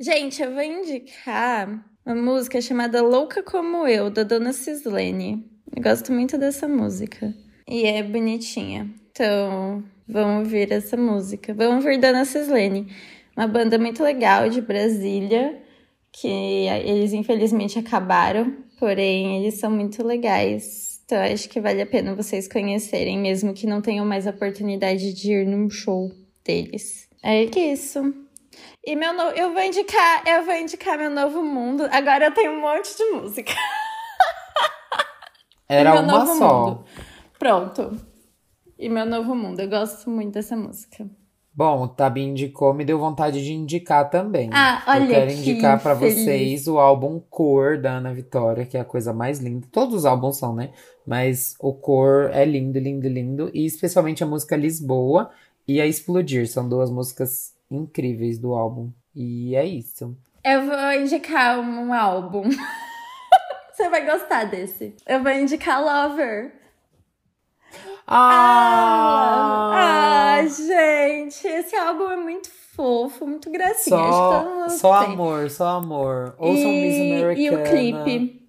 Gente, 0.00 0.42
eu 0.42 0.52
vou 0.52 0.62
indicar 0.62 1.84
uma 2.04 2.16
música 2.16 2.60
chamada 2.60 3.00
Louca 3.00 3.44
Como 3.44 3.86
Eu, 3.86 4.10
da 4.10 4.24
Dona 4.24 4.52
Cislene. 4.52 5.48
Eu 5.74 5.82
gosto 5.82 6.12
muito 6.12 6.36
dessa 6.36 6.66
música. 6.66 7.32
E 7.68 7.84
é 7.84 8.02
bonitinha. 8.02 8.92
Então, 9.10 9.84
Vamos 10.08 10.46
ouvir 10.46 10.72
essa 10.72 10.96
música. 10.96 11.52
Vamos 11.52 11.84
ouvir 11.84 11.98
Dana 11.98 12.24
Cislene, 12.24 12.90
uma 13.36 13.46
banda 13.46 13.78
muito 13.78 14.02
legal 14.02 14.48
de 14.48 14.60
Brasília, 14.60 15.60
que 16.10 16.26
eles 16.26 17.12
infelizmente 17.12 17.78
acabaram, 17.78 18.56
porém 18.78 19.38
eles 19.38 19.54
são 19.54 19.70
muito 19.70 20.02
legais. 20.02 21.00
Então 21.04 21.18
acho 21.22 21.48
que 21.48 21.60
vale 21.60 21.82
a 21.82 21.86
pena 21.86 22.14
vocês 22.14 22.48
conhecerem, 22.48 23.18
mesmo 23.18 23.52
que 23.52 23.66
não 23.66 23.80
tenham 23.80 24.04
mais 24.06 24.26
oportunidade 24.26 25.12
de 25.12 25.32
ir 25.32 25.46
num 25.46 25.68
show 25.68 26.10
deles. 26.44 27.08
É 27.22 27.42
isso. 27.42 28.14
E 28.84 28.96
meu 28.96 29.12
no... 29.12 29.22
eu 29.30 29.52
vou 29.52 29.62
indicar, 29.62 30.22
eu 30.26 30.44
vou 30.44 30.54
indicar 30.54 30.96
meu 30.96 31.10
novo 31.10 31.42
mundo. 31.42 31.86
Agora 31.90 32.26
eu 32.26 32.32
tenho 32.32 32.52
um 32.52 32.60
monte 32.60 32.96
de 32.96 33.04
música. 33.10 33.52
Era 35.68 36.00
uma 36.00 36.26
só. 36.26 36.66
Mundo. 36.66 36.84
Pronto. 37.38 38.07
E 38.78 38.88
meu 38.88 39.04
novo 39.04 39.34
mundo. 39.34 39.60
Eu 39.60 39.68
gosto 39.68 40.08
muito 40.08 40.34
dessa 40.34 40.56
música. 40.56 41.08
Bom, 41.52 41.82
o 41.82 41.88
Tabi 41.88 42.22
indicou, 42.22 42.72
me 42.72 42.84
deu 42.84 43.00
vontade 43.00 43.42
de 43.44 43.52
indicar 43.52 44.08
também. 44.08 44.48
Ah, 44.52 44.84
olha 44.86 45.02
Eu 45.02 45.08
quero 45.08 45.30
que 45.32 45.50
indicar 45.50 45.82
para 45.82 45.92
vocês 45.92 46.68
o 46.68 46.78
álbum 46.78 47.20
Cor 47.28 47.76
da 47.76 47.94
Ana 47.94 48.14
Vitória, 48.14 48.64
que 48.64 48.76
é 48.76 48.80
a 48.80 48.84
coisa 48.84 49.12
mais 49.12 49.40
linda. 49.40 49.66
Todos 49.72 49.96
os 49.96 50.06
álbuns 50.06 50.36
são, 50.38 50.54
né? 50.54 50.70
Mas 51.04 51.56
o 51.58 51.72
Cor 51.72 52.30
é 52.32 52.44
lindo, 52.44 52.78
lindo, 52.78 53.08
lindo. 53.08 53.50
E 53.52 53.66
especialmente 53.66 54.22
a 54.22 54.26
música 54.26 54.54
Lisboa 54.54 55.32
e 55.66 55.80
a 55.80 55.86
Explodir. 55.86 56.46
São 56.48 56.68
duas 56.68 56.92
músicas 56.92 57.52
incríveis 57.68 58.38
do 58.38 58.54
álbum. 58.54 58.92
E 59.12 59.56
é 59.56 59.66
isso. 59.66 60.16
Eu 60.44 60.64
vou 60.64 60.92
indicar 60.92 61.58
um 61.58 61.92
álbum. 61.92 62.44
Você 63.74 63.88
vai 63.88 64.06
gostar 64.06 64.44
desse. 64.44 64.94
Eu 65.04 65.24
vou 65.24 65.32
indicar 65.32 65.82
Lover. 65.82 66.52
Ah! 68.10 69.70
Ah, 70.40 70.46
gente, 70.46 71.46
esse 71.46 71.76
álbum 71.76 72.10
é 72.10 72.16
muito 72.16 72.48
fofo, 72.74 73.26
muito 73.26 73.50
gracinha. 73.50 73.96
Só, 73.96 74.68
só 74.68 75.04
tem. 75.04 75.12
amor, 75.14 75.50
só 75.50 75.68
amor. 75.78 76.34
Ouçam 76.38 76.70
Miss 76.72 76.94
E, 76.94 77.12
Americana. 77.12 77.38
e 77.38 77.50
o 77.50 77.62
clipe. 77.64 78.48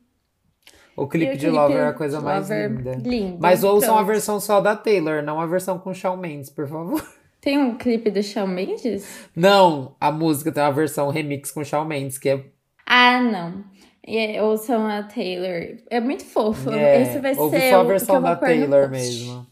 O 0.96 1.08
clipe 1.08 1.34
o 1.34 1.38
de 1.38 1.50
Lover 1.50 1.78
é 1.78 1.82
a 1.82 1.84
clipe 1.88 1.98
coisa 1.98 2.20
mais 2.22 2.50
linda. 2.50 2.96
lindo, 3.04 3.38
Mas 3.40 3.64
ouçam 3.64 3.92
a 3.94 3.98
pronto. 3.98 4.08
versão 4.08 4.40
só 4.40 4.60
da 4.62 4.76
Taylor, 4.76 5.24
não 5.24 5.40
a 5.40 5.46
versão 5.46 5.80
com 5.80 5.94
Shawn 5.94 6.18
Mendes, 6.18 6.50
por 6.50 6.68
favor. 6.68 7.02
Tem 7.42 7.58
um 7.58 7.76
clipe 7.78 8.12
do 8.12 8.22
Shawn 8.22 8.48
Mendes? 8.48 9.08
Não, 9.34 9.96
a 10.00 10.12
música 10.12 10.52
tem 10.52 10.62
uma 10.62 10.74
versão 10.74 11.10
remix 11.10 11.52
com 11.52 11.64
Shawn 11.64 11.86
Mendes, 11.86 12.18
que 12.18 12.28
é. 12.30 12.44
Ah, 12.86 13.22
não. 13.22 13.64
E 14.06 14.18
é, 14.18 14.44
ouçam 14.44 14.86
a 14.86 15.04
Taylor. 15.04 15.78
É 15.90 16.02
muito 16.02 16.26
fofo. 16.26 16.70
é 16.72 17.02
Esse 17.02 17.20
vai 17.20 17.34
ser 17.34 17.70
só 17.72 17.80
a 17.80 17.84
versão 17.84 18.22
da 18.22 18.36
Taylor 18.36 18.90
mesmo. 18.90 19.48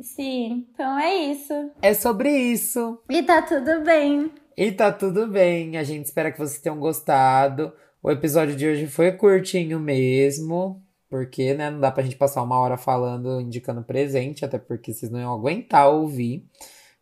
Sim, 0.00 0.66
então 0.70 0.98
é 0.98 1.14
isso. 1.14 1.52
É 1.80 1.94
sobre 1.94 2.30
isso. 2.30 2.98
E 3.08 3.22
tá 3.22 3.42
tudo 3.42 3.82
bem. 3.82 4.30
E 4.56 4.72
tá 4.72 4.92
tudo 4.92 5.26
bem. 5.26 5.76
A 5.76 5.82
gente 5.82 6.06
espera 6.06 6.30
que 6.30 6.38
vocês 6.38 6.60
tenham 6.60 6.78
gostado. 6.78 7.72
O 8.02 8.10
episódio 8.10 8.54
de 8.54 8.66
hoje 8.66 8.86
foi 8.86 9.12
curtinho 9.12 9.80
mesmo. 9.80 10.82
Porque, 11.08 11.54
né, 11.54 11.70
não 11.70 11.80
dá 11.80 11.90
pra 11.90 12.02
gente 12.02 12.16
passar 12.16 12.42
uma 12.42 12.58
hora 12.58 12.76
falando, 12.76 13.40
indicando 13.40 13.82
presente, 13.82 14.44
até 14.44 14.58
porque 14.58 14.92
vocês 14.92 15.10
não 15.10 15.20
iam 15.20 15.32
aguentar 15.32 15.88
ouvir. 15.88 16.44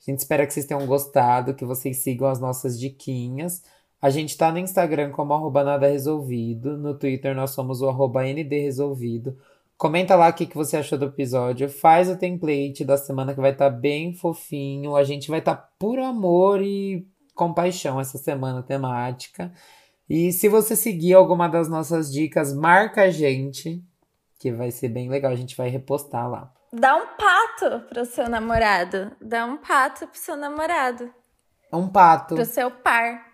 A 0.07 0.11
gente 0.11 0.19
espera 0.19 0.47
que 0.47 0.53
vocês 0.53 0.67
tenham 0.67 0.87
gostado, 0.87 1.55
que 1.55 1.65
vocês 1.65 1.99
sigam 1.99 2.29
as 2.29 2.39
nossas 2.39 2.79
diquinhas. 2.79 3.63
A 4.01 4.11
gente 4.11 4.37
tá 4.37 4.53
no 4.53 4.59
Instagram 4.59 5.11
como 5.11 5.33
arroba 5.33 5.65
nada 5.65 5.87
resolvido. 5.89 6.77
No 6.77 6.95
Twitter 6.95 7.35
nós 7.35 7.53
somos 7.53 7.81
o 7.81 7.89
arroba 7.89 8.23
ndresolvido. 8.27 9.39
Comenta 9.77 10.15
lá 10.15 10.29
o 10.29 10.33
que, 10.33 10.47
que 10.47 10.57
você 10.57 10.77
achou 10.77 10.99
do 10.99 11.07
episódio. 11.07 11.69
Faz 11.69 12.09
o 12.09 12.17
template 12.17 12.85
da 12.85 12.97
semana 12.97 13.35
que 13.35 13.41
vai 13.41 13.51
estar 13.51 13.71
bem 13.71 14.15
fofinho. 14.15 14.95
A 14.95 15.03
gente 15.03 15.29
vai 15.29 15.41
estar 15.41 15.57
por 15.79 15.99
amor 15.99 16.63
e 16.63 17.07
compaixão 17.35 18.01
essa 18.01 18.17
semana 18.17 18.63
temática. 18.63 19.53
E 20.09 20.33
se 20.33 20.49
você 20.49 20.77
seguir 20.77 21.15
alguma 21.15 21.49
das 21.49 21.69
nossas 21.69 22.13
dicas, 22.13 22.55
marca 22.55 23.03
a 23.03 23.11
gente, 23.11 23.83
que 24.39 24.53
vai 24.53 24.71
ser 24.71 24.89
bem 24.89 25.09
legal. 25.09 25.33
A 25.33 25.37
gente 25.37 25.57
vai 25.57 25.69
repostar 25.69 26.31
lá. 26.31 26.53
Dá 26.73 26.97
um 26.97 27.07
pato 27.17 27.87
pro 27.89 28.05
seu 28.05 28.29
namorado. 28.29 29.13
Dá 29.21 29.45
um 29.45 29.57
pato 29.57 30.07
pro 30.07 30.19
seu 30.19 30.37
namorado. 30.37 31.11
Um 31.73 31.89
pato. 31.89 32.35
Pro 32.35 32.45
seu 32.45 32.71
par. 32.71 33.27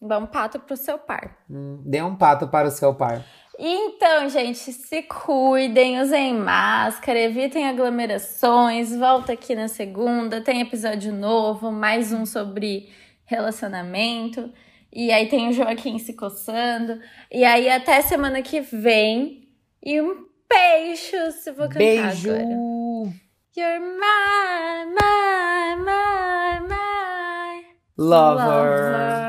Dá 0.00 0.18
um 0.18 0.26
pato 0.26 0.58
pro 0.60 0.76
seu 0.76 0.98
par. 0.98 1.36
Hum, 1.48 1.82
dê 1.84 2.02
um 2.02 2.16
pato 2.16 2.48
para 2.48 2.68
o 2.68 2.70
seu 2.70 2.94
par. 2.94 3.24
Então, 3.62 4.26
gente, 4.30 4.72
se 4.72 5.02
cuidem, 5.02 6.00
usem 6.00 6.32
máscara, 6.32 7.18
evitem 7.18 7.68
aglomerações. 7.68 8.96
Volta 8.96 9.34
aqui 9.34 9.54
na 9.54 9.68
segunda, 9.68 10.40
tem 10.40 10.62
episódio 10.62 11.12
novo, 11.12 11.70
mais 11.70 12.10
um 12.10 12.24
sobre 12.24 12.88
relacionamento. 13.26 14.50
E 14.90 15.12
aí 15.12 15.28
tem 15.28 15.50
o 15.50 15.52
Joaquim 15.52 15.98
se 15.98 16.14
coçando. 16.14 17.02
E 17.30 17.44
aí 17.44 17.68
até 17.68 18.00
semana 18.00 18.40
que 18.40 18.62
vem. 18.62 19.46
E 19.84 20.00
um 20.00 20.24
beijo, 20.48 21.30
se 21.32 21.52
vou 21.52 21.68
cantar 21.68 21.78
Beijo! 21.80 22.30
agora. 22.30 23.12
You're 23.54 23.78
my, 23.78 24.86
my, 24.86 25.76
my, 25.84 26.66
my 26.66 27.64
Lover! 27.98 28.46
lover. 28.46 29.19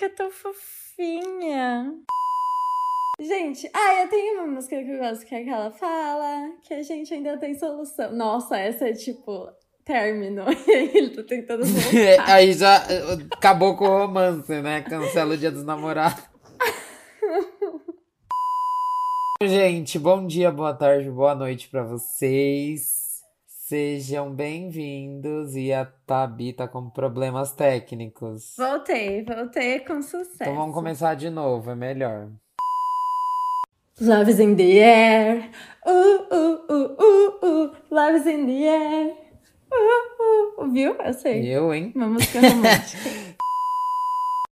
Música 0.00 0.06
é 0.06 0.08
tão 0.08 0.30
fofinha. 0.30 1.94
Gente, 3.20 3.70
ai, 3.74 4.04
eu 4.04 4.08
tenho 4.08 4.38
uma 4.38 4.46
música 4.46 4.82
que 4.82 4.90
eu 4.90 4.98
gosto 4.98 5.26
que 5.26 5.34
é 5.34 5.42
aquela 5.42 5.70
fala 5.70 6.52
que 6.62 6.72
a 6.72 6.82
gente 6.82 7.12
ainda 7.12 7.36
tem 7.36 7.54
solução. 7.54 8.10
Nossa, 8.12 8.56
essa 8.56 8.88
é 8.88 8.94
tipo 8.94 9.50
término. 9.84 10.44
E 10.66 10.72
aí 10.72 10.90
ele 10.96 11.10
tá 11.10 11.22
tentando 11.22 11.66
voltar. 11.68 12.30
Aí 12.30 12.54
já 12.54 12.76
eh, 12.88 13.18
acabou 13.30 13.76
com 13.76 13.84
o 13.84 13.98
romance, 13.98 14.62
né? 14.62 14.80
Cancela 14.80 15.34
o 15.34 15.36
dia 15.36 15.50
dos 15.50 15.64
namorados. 15.64 16.24
Gente, 19.42 19.98
bom 19.98 20.26
dia, 20.26 20.50
boa 20.50 20.72
tarde, 20.72 21.10
boa 21.10 21.34
noite 21.34 21.68
pra 21.68 21.82
vocês. 21.82 22.99
Sejam 23.70 24.34
bem-vindos. 24.34 25.54
E 25.54 25.72
a 25.72 25.84
Tabi 25.84 26.52
tá 26.52 26.66
com 26.66 26.90
problemas 26.90 27.52
técnicos. 27.52 28.56
Voltei, 28.58 29.22
voltei 29.22 29.78
com 29.78 30.02
sucesso. 30.02 30.38
Então 30.40 30.56
vamos 30.56 30.74
começar 30.74 31.14
de 31.14 31.30
novo, 31.30 31.70
é 31.70 31.76
melhor. 31.76 32.32
Love 34.00 34.28
is 34.28 34.40
in 34.40 34.56
the 34.56 34.64
air. 34.64 35.50
Uh, 35.86 36.34
uh, 36.34 36.66
uh, 36.68 36.96
uh, 36.98 37.46
uh. 37.46 37.76
Love 37.92 38.16
is 38.16 38.26
in 38.26 38.46
the 38.46 38.66
air. 38.66 39.16
Uh, 39.72 40.64
uh. 40.64 40.72
Viu? 40.72 40.96
Eu 40.96 41.14
sei. 41.14 41.46
Eu, 41.46 41.72
hein? 41.72 41.92
Uma 41.94 42.08
música 42.08 42.40
romântica. 42.42 42.98